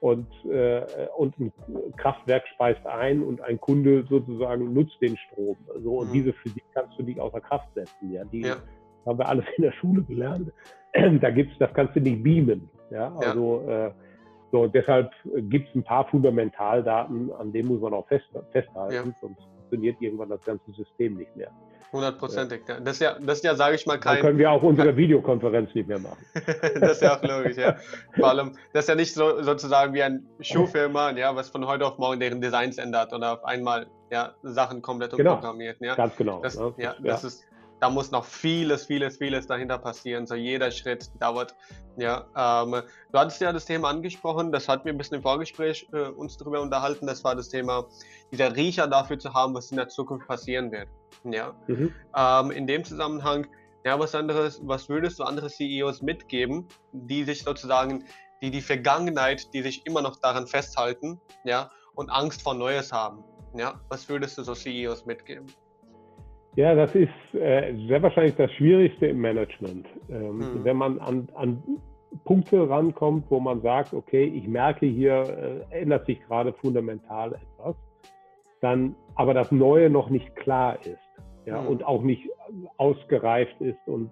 [0.00, 0.84] und, äh,
[1.16, 1.52] und ein
[1.96, 5.56] Kraftwerk speist ein und ein Kunde sozusagen nutzt den Strom.
[5.82, 6.12] So, und mhm.
[6.12, 8.12] diese Physik kannst du nicht außer Kraft setzen.
[8.12, 8.24] Ja?
[8.24, 8.56] Die ja.
[9.04, 10.52] haben wir alles in der Schule gelernt.
[11.20, 12.70] da gibt's, das kannst du nicht beamen.
[12.90, 13.88] Ja, also ja.
[13.88, 13.92] Äh,
[14.52, 15.10] so, deshalb
[15.50, 20.28] gibt es ein paar Fundamentaldaten, an denen muss man auch fest, festhalten, sonst funktioniert irgendwann
[20.28, 21.50] das ganze System nicht mehr.
[21.92, 22.62] Hundertprozentig.
[22.68, 22.80] Ja.
[22.80, 24.16] Das ist ja, das ist ja, sage ich mal, kein.
[24.16, 26.18] Dann können wir auch unsere Videokonferenz nicht mehr machen.
[26.80, 27.76] das ist ja auch logisch, ja.
[28.16, 31.86] Vor allem, das ist ja nicht so sozusagen wie ein Schuhfirma, ja, was von heute
[31.86, 35.34] auf morgen deren Designs ändert oder auf einmal ja, Sachen komplett genau.
[35.34, 35.80] umprogrammiert.
[35.80, 35.94] Ja.
[35.94, 36.40] Ganz genau.
[36.42, 37.46] Das, ja, ja, das ist
[37.80, 40.26] da muss noch vieles, vieles, vieles dahinter passieren.
[40.26, 41.54] So jeder Schritt dauert.
[41.96, 45.88] Ja, ähm, du hattest ja das Thema angesprochen, das hatten wir ein bisschen im Vorgespräch
[45.92, 47.06] äh, uns darüber unterhalten.
[47.06, 47.86] Das war das Thema,
[48.32, 50.88] dieser Riecher dafür zu haben, was in der Zukunft passieren wird.
[51.24, 51.94] Ja, mhm.
[52.16, 53.46] ähm, in dem Zusammenhang,
[53.84, 58.04] ja, was anderes, was würdest du andere CEOs mitgeben, die sich sozusagen,
[58.42, 63.24] die die Vergangenheit, die sich immer noch daran festhalten, ja, und Angst vor Neues haben?
[63.54, 65.46] Ja, was würdest du so CEOs mitgeben?
[66.56, 69.86] Ja, das ist äh, sehr wahrscheinlich das Schwierigste im Management.
[70.08, 70.64] Ähm, mhm.
[70.64, 71.62] Wenn man an, an,
[72.24, 77.76] Punkte rankommt, wo man sagt, okay, ich merke, hier äh, ändert sich gerade fundamental etwas,
[78.62, 80.98] dann aber das Neue noch nicht klar ist
[81.44, 81.68] ja, mhm.
[81.68, 82.22] und auch nicht
[82.78, 84.10] ausgereift ist und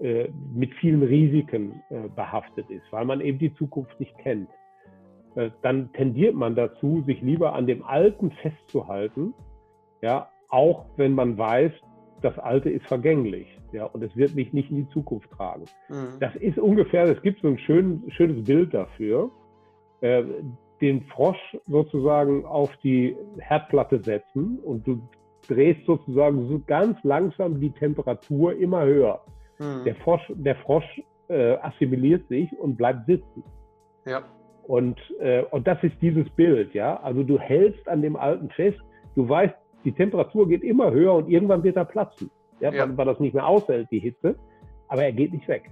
[0.00, 4.50] äh, mit vielen Risiken äh, behaftet ist, weil man eben die Zukunft nicht kennt.
[5.36, 9.34] Äh, dann tendiert man dazu, sich lieber an dem Alten festzuhalten,
[10.02, 11.72] ja, auch wenn man weiß,
[12.22, 13.46] das Alte ist vergänglich.
[13.72, 15.64] Ja, und es wird mich nicht in die Zukunft tragen.
[15.88, 16.18] Mhm.
[16.20, 19.30] Das ist ungefähr, es gibt so ein schön, schönes Bild dafür.
[20.00, 20.24] Äh,
[20.80, 25.00] den Frosch sozusagen auf die Herdplatte setzen und du
[25.48, 29.20] drehst sozusagen so ganz langsam die Temperatur immer höher.
[29.58, 29.84] Mhm.
[29.84, 33.42] Der Frosch, der Frosch äh, assimiliert sich und bleibt sitzen.
[34.04, 34.22] Ja.
[34.66, 37.00] Und, äh, und das ist dieses Bild, ja.
[37.00, 38.78] Also du hältst an dem Alten fest,
[39.14, 39.54] du weißt,
[39.86, 42.28] die Temperatur geht immer höher und irgendwann wird er platzen.
[42.60, 42.82] Ja, ja.
[42.82, 44.34] Weil, weil das nicht mehr aushält, die Hitze,
[44.88, 45.70] aber er geht nicht weg.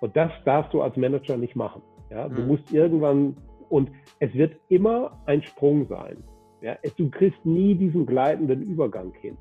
[0.00, 1.80] Und das darfst du als Manager nicht machen.
[2.10, 2.48] Ja, du mhm.
[2.48, 3.36] musst irgendwann,
[3.68, 6.24] und es wird immer ein Sprung sein.
[6.60, 9.36] Ja, du kriegst nie diesen gleitenden Übergang hin.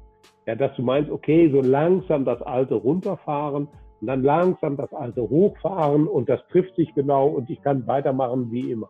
[0.45, 3.68] Ja, dass du meinst, okay, so langsam das Alte runterfahren
[4.00, 8.52] und dann langsam das Alte hochfahren und das trifft sich genau und ich kann weitermachen
[8.52, 8.89] wie immer.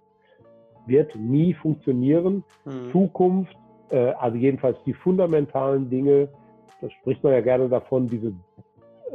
[0.85, 2.43] Wird nie funktionieren.
[2.65, 2.91] Mhm.
[2.91, 3.55] Zukunft
[3.89, 6.29] äh, also jedenfalls die fundamentalen Dinge,
[6.81, 8.33] da spricht man ja gerne davon, diese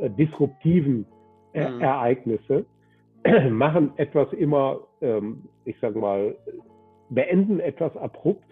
[0.01, 1.07] äh, disruptiven
[1.53, 1.81] er mhm.
[1.81, 2.65] Ereignisse,
[3.51, 6.35] machen etwas immer, ähm, ich sage mal,
[7.11, 8.45] beenden etwas abrupt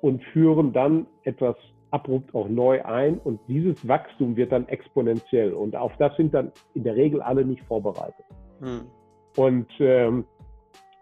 [0.00, 1.56] und führen dann etwas
[1.90, 6.52] abrupt auch neu ein und dieses Wachstum wird dann exponentiell und auf das sind dann
[6.74, 8.24] in der Regel alle nicht vorbereitet.
[8.60, 8.82] Mhm.
[9.36, 10.24] Und ähm,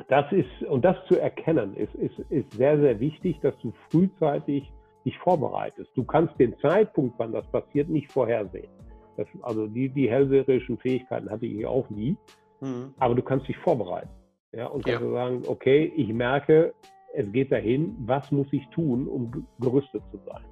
[0.07, 4.72] das ist, und das zu erkennen, ist, ist, ist sehr, sehr wichtig, dass du frühzeitig
[5.05, 5.90] dich vorbereitest.
[5.94, 8.68] Du kannst den Zeitpunkt, wann das passiert, nicht vorhersehen.
[9.16, 12.16] Das, also die, die hellseherischen Fähigkeiten hatte ich auch nie,
[12.61, 12.94] mhm.
[12.99, 14.11] aber du kannst dich vorbereiten.
[14.53, 15.11] Ja, und kannst ja.
[15.11, 16.72] sagen, okay, ich merke,
[17.14, 20.42] es geht dahin, was muss ich tun, um gerüstet zu sein?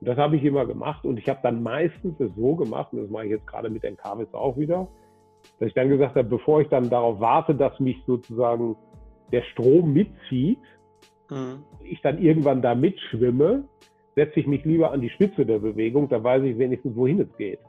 [0.00, 3.02] Und das habe ich immer gemacht und ich habe dann meistens es so gemacht, und
[3.02, 4.88] das mache ich jetzt gerade mit den KWs auch wieder,
[5.58, 8.76] dass ich dann gesagt habe, bevor ich dann darauf warte, dass mich sozusagen
[9.30, 10.60] der Strom mitzieht,
[11.30, 11.64] mhm.
[11.82, 13.64] ich dann irgendwann da mitschwimme,
[14.14, 17.36] setze ich mich lieber an die Spitze der Bewegung, da weiß ich wenigstens, wohin es
[17.36, 17.60] geht.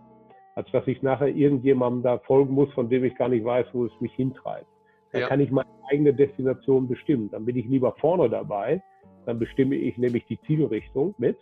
[0.56, 3.86] Als dass ich nachher irgendjemandem da folgen muss, von dem ich gar nicht weiß, wo
[3.86, 4.68] es mich hintreibt.
[5.12, 5.28] Dann ja.
[5.28, 7.30] kann ich meine eigene Destination bestimmen.
[7.32, 8.82] Dann bin ich lieber vorne dabei.
[9.26, 11.38] Dann bestimme ich nämlich die Zielrichtung mit.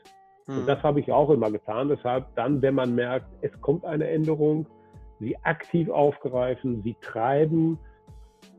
[0.47, 0.59] Mhm.
[0.59, 1.89] Und das habe ich auch immer getan.
[1.89, 4.67] Deshalb dann, wenn man merkt, es kommt eine Änderung,
[5.21, 7.77] sie aktiv aufgreifen, sie treiben,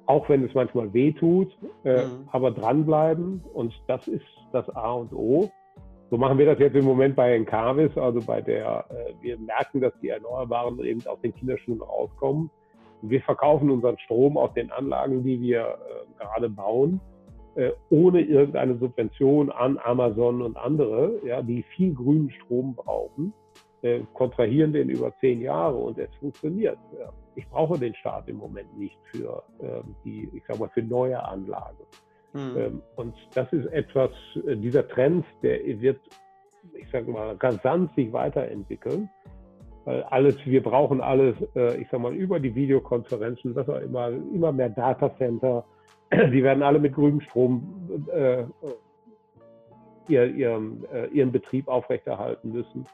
[0.06, 2.28] auch wenn es manchmal weh tut, äh, mhm.
[2.30, 3.42] aber dranbleiben.
[3.52, 5.50] Und das ist das A und O.
[6.10, 9.80] So machen wir das jetzt im Moment bei Encarvis, also bei der, äh, wir merken,
[9.80, 12.50] dass die Erneuerbaren eben aus den Kinderschuhen rauskommen.
[13.00, 17.00] Und wir verkaufen unseren Strom aus den Anlagen, die wir äh, gerade bauen,
[17.56, 23.32] äh, ohne irgendeine Subvention an Amazon und andere, ja, die viel grünen Strom brauchen,
[23.82, 26.78] äh, kontrahieren den über zehn Jahre und es funktioniert.
[26.98, 27.12] Ja.
[27.34, 31.22] Ich brauche den Staat im Moment nicht für ähm, die, ich sag mal, für neue
[31.22, 31.84] Anlagen.
[32.32, 32.80] Mhm.
[32.96, 34.10] Und das ist etwas,
[34.46, 36.00] äh, dieser Trend, der wird,
[36.74, 39.10] ich sage mal, rasant sich weiterentwickeln.
[39.84, 44.10] Weil alles, wir brauchen alles, äh, ich sage mal, über die Videokonferenzen, was auch immer,
[44.10, 45.64] immer mehr Datacenter.
[46.12, 48.06] Die werden alle mit grünem Strom
[50.08, 52.86] ihr, äh, ihren Betrieb aufrechterhalten müssen.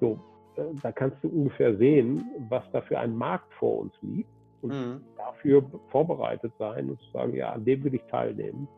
[0.00, 0.18] So,
[0.56, 4.28] äh, da kannst du ungefähr sehen, was da für ein Markt vor uns liegt
[4.62, 5.00] und mhm.
[5.16, 8.68] dafür vorbereitet sein und zu sagen, ja, an dem will ich teilnehmen.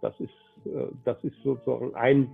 [0.00, 0.30] Das ist,
[0.66, 2.30] äh, das ist sozusagen ein,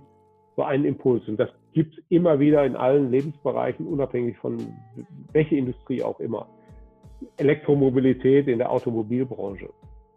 [0.55, 1.27] so ein Impuls.
[1.27, 4.57] Und das gibt es immer wieder in allen Lebensbereichen, unabhängig von
[5.31, 6.47] welcher Industrie auch immer.
[7.37, 9.69] Elektromobilität in der Automobilbranche.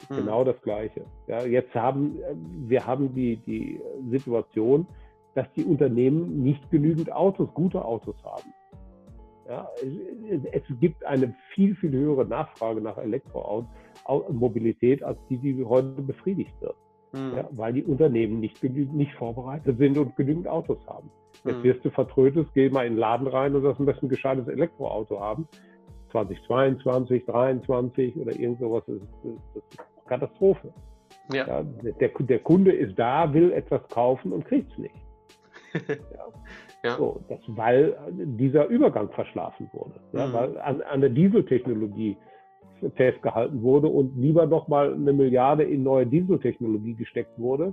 [0.08, 0.16] Mhm.
[0.16, 1.04] Genau das Gleiche.
[1.26, 2.34] Ja, jetzt haben äh,
[2.68, 4.86] wir haben die, die Situation,
[5.34, 8.52] dass die Unternehmen nicht genügend Autos, gute Autos haben.
[9.48, 9.68] Ja,
[10.52, 16.76] es gibt eine viel, viel höhere Nachfrage nach Elektromobilität, als die, die heute befriedigt wird.
[17.12, 17.36] Mhm.
[17.36, 21.10] Ja, weil die Unternehmen nicht, nicht vorbereitet sind und genügend Autos haben.
[21.44, 21.62] Jetzt mhm.
[21.62, 24.48] wirst du vertrötet, geh mal in den Laden rein und sagst, du möchtest ein gescheites
[24.48, 25.46] Elektroauto haben.
[26.12, 30.72] 2022, 2023 oder irgend sowas, das ist, das ist Katastrophe.
[31.32, 31.46] Ja.
[31.46, 31.62] ja
[32.00, 34.94] der, der Kunde ist da, will etwas kaufen und kriegt es nicht.
[35.74, 36.24] Ja.
[36.84, 36.96] Ja.
[36.98, 39.94] So, das, weil dieser Übergang verschlafen wurde.
[40.12, 40.32] Ja, mhm.
[40.34, 42.18] Weil an, an der Dieseltechnologie
[42.96, 47.72] festgehalten wurde und lieber noch mal eine Milliarde in neue Dieseltechnologie gesteckt wurde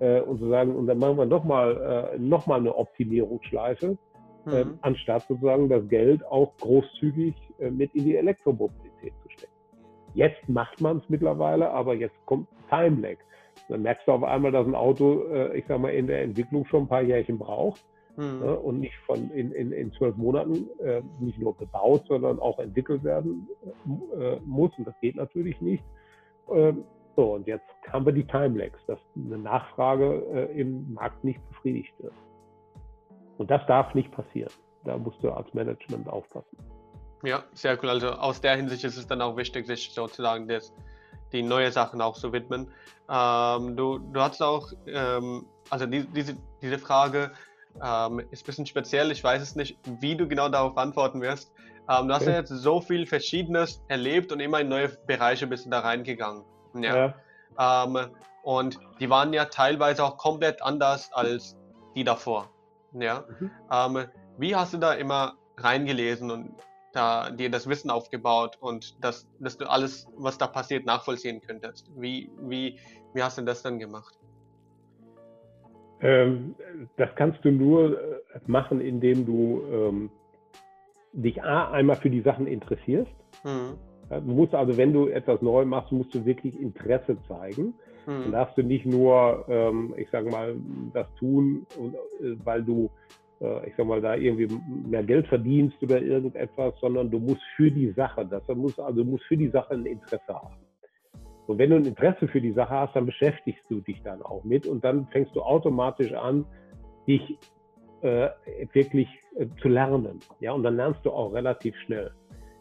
[0.00, 3.96] äh, und zu sagen, und dann machen wir noch mal, äh, noch mal eine Optimierungsschleife,
[4.46, 4.54] äh, mhm.
[4.54, 9.52] äh, anstatt sozusagen das Geld auch großzügig äh, mit in die Elektromobilität zu stecken.
[10.14, 13.16] Jetzt macht man es mittlerweile, aber jetzt kommt Time Lag.
[13.70, 16.66] Dann merkst du auf einmal, dass ein Auto, äh, ich sag mal, in der Entwicklung
[16.66, 17.84] schon ein paar Jährchen braucht
[18.16, 18.40] mhm.
[18.40, 22.58] ne, und nicht von in, in, in zwölf Monaten äh, nicht nur gebaut, sondern auch
[22.58, 23.48] entwickelt werden
[24.18, 24.76] äh, muss.
[24.76, 25.84] Und das geht natürlich nicht.
[26.52, 26.84] Ähm,
[27.16, 31.92] so, und jetzt haben wir die Timelags, dass eine Nachfrage äh, im Markt nicht befriedigt
[31.98, 32.14] wird.
[33.38, 34.52] Und das darf nicht passieren.
[34.84, 36.56] Da musst du als Management aufpassen.
[37.22, 37.90] Ja, sehr cool.
[37.90, 40.72] Also aus der Hinsicht ist es dann auch wichtig, sich sozusagen das,
[41.32, 42.70] die neue Sachen auch zu widmen.
[43.08, 47.32] Ähm, du, du hast auch, ähm, also die, diese, diese Frage,
[47.82, 49.10] ähm, ist ein bisschen speziell.
[49.10, 51.52] Ich weiß es nicht, wie du genau darauf antworten wirst.
[51.88, 52.32] Ähm, du hast okay.
[52.32, 56.44] ja jetzt so viel Verschiedenes erlebt und immer in neue Bereiche bist du da reingegangen.
[56.74, 57.14] Ja.
[57.58, 57.84] ja.
[57.84, 58.10] Ähm,
[58.42, 61.56] und die waren ja teilweise auch komplett anders als
[61.94, 62.48] die davor.
[62.92, 63.24] Ja.
[63.38, 63.50] Mhm.
[63.70, 64.04] Ähm,
[64.38, 66.54] wie hast du da immer reingelesen und
[66.92, 71.90] da dir das Wissen aufgebaut und das, dass du alles, was da passiert, nachvollziehen könntest?
[71.96, 72.78] Wie, wie,
[73.14, 74.18] wie hast du das dann gemacht?
[76.00, 76.54] Ähm,
[76.96, 80.10] das kannst du nur äh, machen, indem du ähm,
[81.12, 83.12] dich A, einmal für die Sachen interessierst.
[83.44, 83.78] Mhm.
[84.10, 87.74] Ja, du musst also, wenn du etwas neu machst, musst du wirklich Interesse zeigen.
[88.06, 88.22] Mhm.
[88.22, 90.56] Dann darfst du nicht nur, ähm, ich sage mal,
[90.92, 91.66] das tun,
[92.20, 94.48] äh, weil du, äh, ich sag mal, da irgendwie
[94.86, 99.10] mehr Geld verdienst oder irgendetwas, sondern du musst für die Sache, das muss, also du
[99.10, 100.56] musst für die Sache ein Interesse haben.
[101.46, 104.44] Und wenn du ein Interesse für die Sache hast, dann beschäftigst du dich dann auch
[104.44, 106.44] mit und dann fängst du automatisch an,
[107.08, 107.38] dich
[108.02, 108.28] äh,
[108.72, 110.20] wirklich äh, zu lernen.
[110.40, 112.12] Ja, und dann lernst du auch relativ schnell.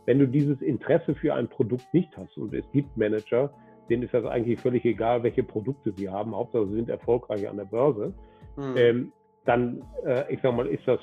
[0.05, 3.51] Wenn du dieses Interesse für ein Produkt nicht hast, und es gibt Manager,
[3.89, 7.57] denen ist das eigentlich völlig egal, welche Produkte sie haben, Hauptsache sie sind erfolgreich an
[7.57, 8.13] der Börse,
[8.55, 8.73] mhm.
[8.75, 9.11] ähm,
[9.45, 10.99] dann, äh, ich sag mal, ist das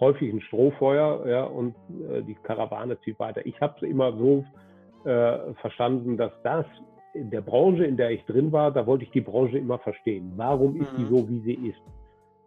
[0.00, 1.74] häufig ein Strohfeuer ja, und
[2.10, 3.44] äh, die Karawane zieht weiter.
[3.44, 4.44] Ich habe es immer so
[5.04, 6.66] äh, verstanden, dass das
[7.12, 10.32] in der Branche, in der ich drin war, da wollte ich die Branche immer verstehen.
[10.36, 10.96] Warum ist mhm.
[10.96, 11.82] die so, wie sie ist?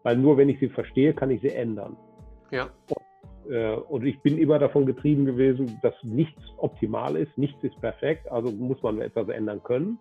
[0.03, 1.95] Weil nur wenn ich sie verstehe, kann ich sie ändern.
[2.51, 2.69] Ja.
[2.89, 7.79] Und, äh, und ich bin immer davon getrieben gewesen, dass nichts optimal ist, nichts ist
[7.79, 9.99] perfekt, also muss man etwas ändern können.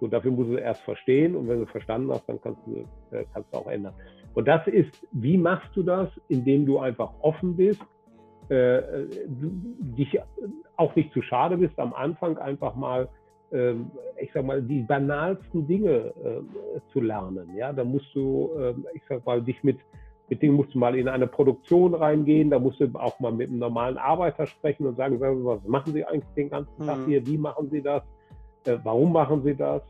[0.00, 2.84] So, dafür muss du erst verstehen und wenn du verstanden hast, dann kannst du,
[3.16, 3.94] äh, kannst du auch ändern.
[4.36, 6.08] Und das ist, wie machst du das?
[6.28, 7.82] Indem du einfach offen bist,
[8.48, 8.80] äh,
[9.26, 10.20] dich
[10.76, 13.08] auch nicht zu schade bist, am Anfang einfach mal
[13.52, 17.54] ähm, ich sag mal, die banalsten Dinge äh, zu lernen.
[17.56, 19.78] Ja, da musst du, äh, ich sag mal, dich mit,
[20.28, 23.48] mit Dingen musst du mal in eine Produktion reingehen, da musst du auch mal mit
[23.48, 26.86] einem normalen Arbeiter sprechen und sagen, was machen Sie eigentlich den ganzen mhm.
[26.86, 28.02] Tag hier, wie machen Sie das,
[28.64, 29.82] äh, warum machen Sie das?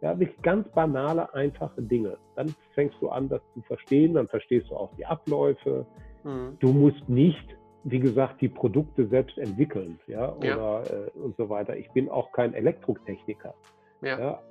[0.00, 2.16] Ja, wirklich ganz banale, einfache Dinge.
[2.36, 5.86] Dann fängst du an, das zu verstehen, dann verstehst du auch die Abläufe.
[6.24, 6.56] Mhm.
[6.58, 10.82] Du musst nicht wie gesagt, die Produkte selbst entwickeln, ja, oder ja.
[10.82, 11.76] Äh, und so weiter.
[11.76, 13.54] Ich bin auch kein Elektrotechniker.
[14.02, 14.18] Ja.
[14.18, 14.42] ja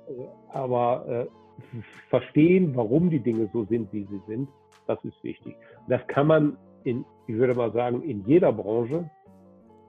[0.52, 1.78] aber äh,
[2.08, 4.48] verstehen, warum die Dinge so sind, wie sie sind,
[4.86, 5.56] das ist wichtig.
[5.88, 9.08] das kann man in, ich würde mal sagen, in jeder Branche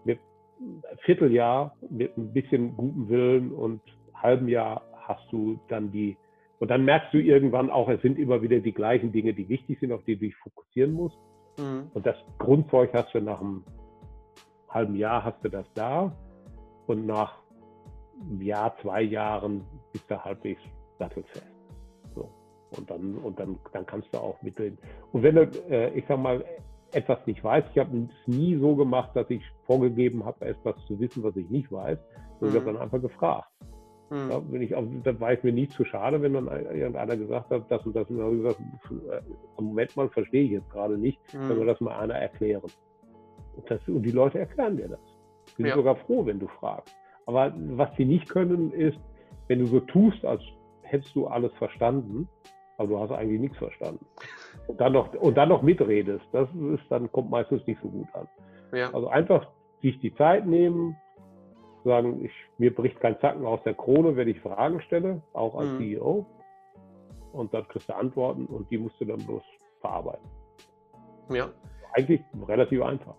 [0.04, 0.20] mit
[0.60, 3.82] einem Vierteljahr, mit ein bisschen gutem Willen und
[4.14, 6.18] halbem Jahr hast du dann die,
[6.60, 9.80] und dann merkst du irgendwann auch, es sind immer wieder die gleichen Dinge, die wichtig
[9.80, 11.18] sind, auf die du dich fokussieren musst.
[11.58, 11.90] Mhm.
[11.94, 13.64] Und das Grundzeug hast du nach einem
[14.70, 16.16] halben Jahr hast du das da
[16.88, 17.42] und nach
[18.22, 20.62] einem Jahr, zwei Jahren bist du halbwegs
[21.00, 21.46] sattelfest.
[22.16, 22.30] So.
[22.78, 24.78] Und dann, und dann, dann kannst du auch mitreden.
[25.12, 26.46] Und wenn du, äh, ich sag mal,
[26.94, 31.00] etwas nicht weißt, ich habe es nie so gemacht, dass ich vorgegeben habe, etwas zu
[31.00, 31.98] wissen, was ich nicht weiß,
[32.40, 32.48] sondern mhm.
[32.48, 33.50] ich habe dann einfach gefragt.
[34.12, 34.30] Mhm.
[34.30, 37.72] Ja, wenn ich, das war ich mir nie zu schade, wenn dann irgendeiner gesagt hat,
[37.72, 38.10] das und das.
[38.10, 38.60] Und dann habe ich gesagt,
[39.10, 41.48] äh, Moment mal, verstehe ich jetzt gerade nicht, mhm.
[41.48, 42.70] kann mir das mal einer erklären.
[43.56, 45.00] Und, das, und, die Leute erklären dir das.
[45.58, 45.76] Die sind ja.
[45.76, 46.94] sogar froh, wenn du fragst.
[47.26, 49.00] Aber was sie nicht können, ist,
[49.48, 50.42] wenn du so tust, als
[50.82, 52.28] hättest du alles verstanden,
[52.78, 54.06] aber du hast eigentlich nichts verstanden.
[54.68, 58.08] Und dann noch, und dann noch mitredest, das ist, dann kommt meistens nicht so gut
[58.14, 58.28] an.
[58.74, 58.94] Ja.
[58.94, 59.48] Also einfach
[59.82, 60.98] sich die Zeit nehmen,
[61.84, 65.70] sagen, ich, mir bricht kein Zacken aus der Krone, wenn ich Fragen stelle, auch als
[65.72, 65.78] mhm.
[65.80, 66.26] CEO.
[67.34, 69.44] Und dann kriegst du Antworten und die musst du dann bloß
[69.80, 70.28] verarbeiten.
[71.30, 71.50] Ja.
[71.94, 73.16] Eigentlich relativ einfach.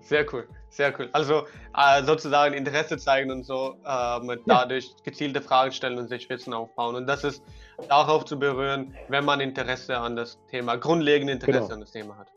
[0.00, 1.08] Sehr cool, sehr cool.
[1.12, 6.52] Also äh, sozusagen Interesse zeigen und so, äh, dadurch gezielte Fragen stellen und sich Wissen
[6.52, 6.94] aufbauen.
[6.94, 7.42] Und das ist
[7.88, 11.74] darauf zu berühren, wenn man Interesse an das Thema, grundlegende Interesse genau.
[11.74, 12.28] an das Thema hat.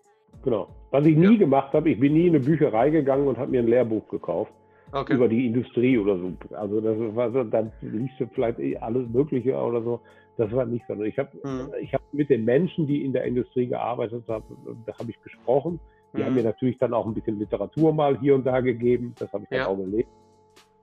[0.43, 0.69] Genau.
[0.91, 1.39] Was ich nie ja.
[1.39, 4.53] gemacht habe, ich bin nie in eine Bücherei gegangen und habe mir ein Lehrbuch gekauft
[4.91, 5.13] okay.
[5.13, 6.33] über die Industrie oder so.
[6.55, 9.99] Also das war so, dann liest du vielleicht eh alles Mögliche oder so.
[10.37, 11.01] Das war nicht so.
[11.03, 11.73] Ich habe mhm.
[11.79, 14.43] ich hab mit den Menschen, die in der Industrie gearbeitet haben,
[14.85, 15.79] da habe ich gesprochen.
[16.13, 16.25] Die mhm.
[16.25, 19.13] haben mir natürlich dann auch ein bisschen Literatur mal hier und da gegeben.
[19.19, 19.67] Das habe ich dann ja.
[19.67, 20.09] auch gelesen.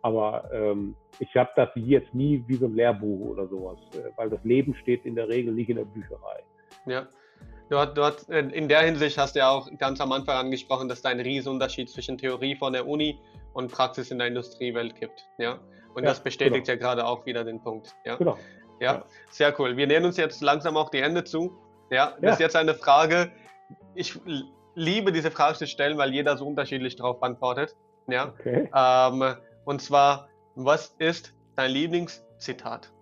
[0.03, 4.31] Aber ähm, ich habe das jetzt nie wie so ein Lehrbuch oder sowas, äh, weil
[4.31, 6.43] das Leben steht in der Regel nicht in der Bücherei.
[6.87, 7.09] Ja.
[7.71, 11.11] Dort, dort, in der Hinsicht hast du ja auch ganz am Anfang angesprochen, dass da
[11.11, 13.19] ein Riesenunterschied zwischen Theorie von der Uni
[13.59, 15.29] und Praxis in der Industriewelt gibt.
[15.37, 15.59] Ja?
[15.95, 16.75] Und ja, das bestätigt genau.
[16.75, 17.93] ja gerade auch wieder den Punkt.
[18.05, 18.15] Ja?
[18.15, 18.39] Genau.
[18.81, 19.77] Ja, ja, sehr cool.
[19.77, 21.59] Wir nähern uns jetzt langsam auch die Ende zu.
[21.91, 23.33] Ja, das ist jetzt eine Frage.
[23.97, 24.17] Ich
[24.77, 27.75] liebe diese Frage zu stellen, weil jeder so unterschiedlich darauf antwortet.
[28.07, 28.33] Ja.
[28.39, 28.71] Okay.
[28.73, 29.35] Ähm,
[29.65, 32.93] und zwar, was ist dein Lieblingszitat?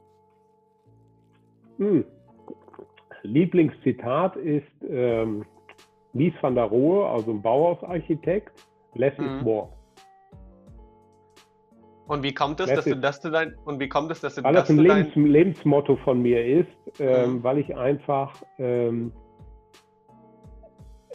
[1.77, 2.07] Hm.
[3.25, 5.45] Lieblingszitat ist ähm,
[6.15, 8.53] Mies van der Rohe, also ein Bauhausarchitekt.
[8.95, 9.27] Less mhm.
[9.27, 9.76] is more.
[12.07, 14.45] Und wie kommt es, dass du das zu dein und wie kommt es, dass du
[14.45, 15.27] weil das, das ein Lebens, dein...
[15.27, 17.43] Lebensmotto von mir ist, ähm, mhm.
[17.43, 19.13] weil ich einfach ähm,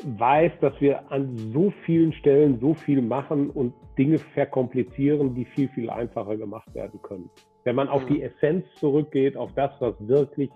[0.04, 5.70] weiß, dass wir an so vielen Stellen so viel machen und Dinge verkomplizieren, die viel,
[5.70, 7.30] viel einfacher gemacht werden können.
[7.64, 8.14] Wenn man auf mhm.
[8.14, 10.50] die Essenz zurückgeht, auf das, was wirklich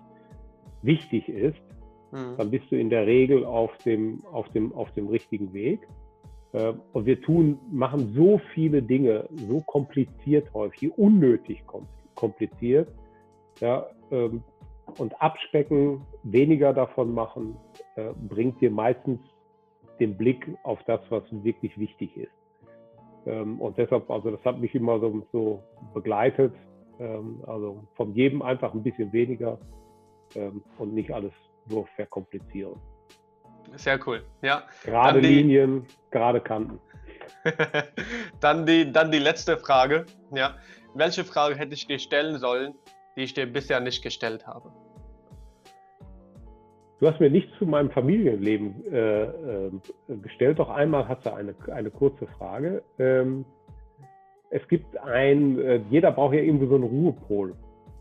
[0.82, 1.58] wichtig ist,
[2.12, 2.36] mhm.
[2.36, 5.86] dann bist du in der Regel auf dem, auf dem, auf dem richtigen Weg.
[6.56, 11.62] Äh, und wir tun, machen so viele Dinge so kompliziert häufig, unnötig
[12.14, 12.88] kompliziert.
[13.60, 14.42] Ja, ähm,
[14.98, 17.56] und abspecken, weniger davon machen,
[17.96, 19.20] äh, bringt dir meistens
[20.00, 22.32] den Blick auf das, was wirklich wichtig ist.
[23.26, 26.54] Ähm, und deshalb, also das hat mich immer so, so begleitet.
[26.98, 29.58] Ähm, also von jedem einfach ein bisschen weniger
[30.78, 31.32] und nicht alles
[31.70, 32.74] nur verkomplizieren.
[33.76, 34.22] Sehr cool.
[34.42, 34.64] Ja.
[34.84, 36.80] Gerade die, Linien, gerade Kanten.
[38.40, 40.06] dann, die, dann die letzte Frage.
[40.34, 40.56] Ja.
[40.94, 42.74] Welche Frage hätte ich dir stellen sollen,
[43.16, 44.72] die ich dir bisher nicht gestellt habe?
[46.98, 49.70] Du hast mir nichts zu meinem Familienleben äh, äh,
[50.22, 52.82] gestellt, doch einmal hast du eine, eine kurze Frage.
[52.98, 53.44] Ähm,
[54.48, 57.54] es gibt ein, äh, jeder braucht ja irgendwie so einen Ruhepol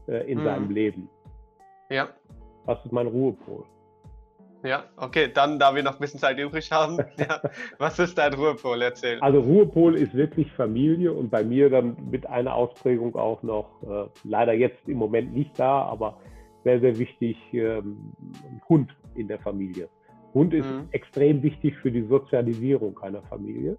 [0.07, 0.43] äh, in mhm.
[0.45, 1.09] seinem Leben.
[1.89, 2.07] Ja.
[2.63, 3.65] Was ist mein Ruhepol?
[4.65, 7.39] Ja, okay, dann, da wir noch ein bisschen Zeit übrig haben, ja,
[7.77, 8.81] was ist dein Ruhepol?
[8.81, 9.19] Erzähl.
[9.19, 14.09] Also Ruhepol ist wirklich Familie und bei mir dann mit einer Ausprägung auch noch, äh,
[14.23, 16.17] leider jetzt im Moment nicht da, aber
[16.63, 18.11] sehr, sehr wichtig, ähm,
[18.67, 19.87] Hund in der Familie.
[20.33, 20.87] Hund ist mhm.
[20.91, 23.77] extrem wichtig für die Sozialisierung einer Familie.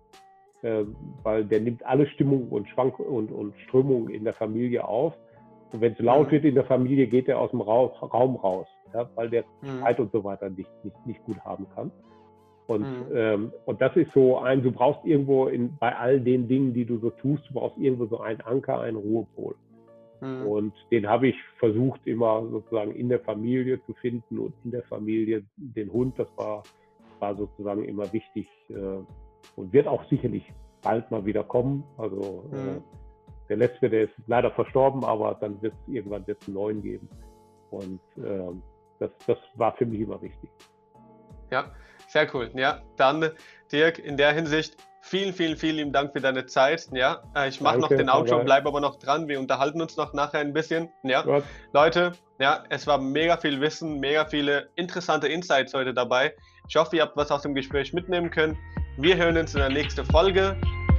[0.63, 0.85] äh,
[1.23, 5.15] weil der nimmt alle Stimmung und Schwank und, und Strömungen in der Familie auf.
[5.73, 6.33] Und wenn es laut mhm.
[6.33, 9.79] wird in der Familie, geht er aus dem Raum raus, ja, weil der mhm.
[9.79, 11.91] Streit und so weiter nicht, nicht, nicht gut haben kann.
[12.67, 13.07] Und, mhm.
[13.15, 16.85] ähm, und das ist so ein, du brauchst irgendwo in, bei all den Dingen, die
[16.85, 19.55] du so tust, du brauchst irgendwo so einen Anker, einen Ruhepol.
[20.21, 20.47] Mhm.
[20.47, 24.83] Und den habe ich versucht immer sozusagen in der Familie zu finden und in der
[24.85, 26.63] Familie den Hund, das war,
[27.21, 28.75] war sozusagen immer wichtig äh,
[29.55, 30.45] und wird auch sicherlich
[30.83, 31.85] bald mal wieder kommen.
[31.99, 32.69] Also äh, mhm.
[32.69, 32.81] äh,
[33.49, 37.09] der letzte, der ist leider verstorben, aber dann wird es irgendwann wird's einen neuen geben.
[37.71, 38.53] Und äh,
[38.99, 40.51] das, das war für mich immer wichtig.
[41.51, 41.73] Ja,
[42.09, 42.51] sehr cool.
[42.55, 43.31] Ja, dann
[43.71, 44.77] Dirk, in der Hinsicht
[45.07, 46.89] vielen, vielen, vielen Dank für deine Zeit.
[46.93, 49.29] Ja, äh, ich mache noch den Outro, bleib aber noch dran.
[49.29, 50.91] Wir unterhalten uns noch nachher ein bisschen.
[51.05, 51.45] Ja, Gut.
[51.73, 56.35] Leute, ja, es war mega viel Wissen, mega viele interessante Insights heute dabei.
[56.69, 58.59] Ich hoffe, ihr habt was aus dem Gespräch mitnehmen können.
[58.99, 60.57] Wir hören uns in der nächsten Folge.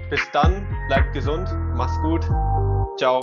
[0.10, 2.24] Bis dann, bleibt gesund, mach's gut.
[2.98, 3.20] Ciao.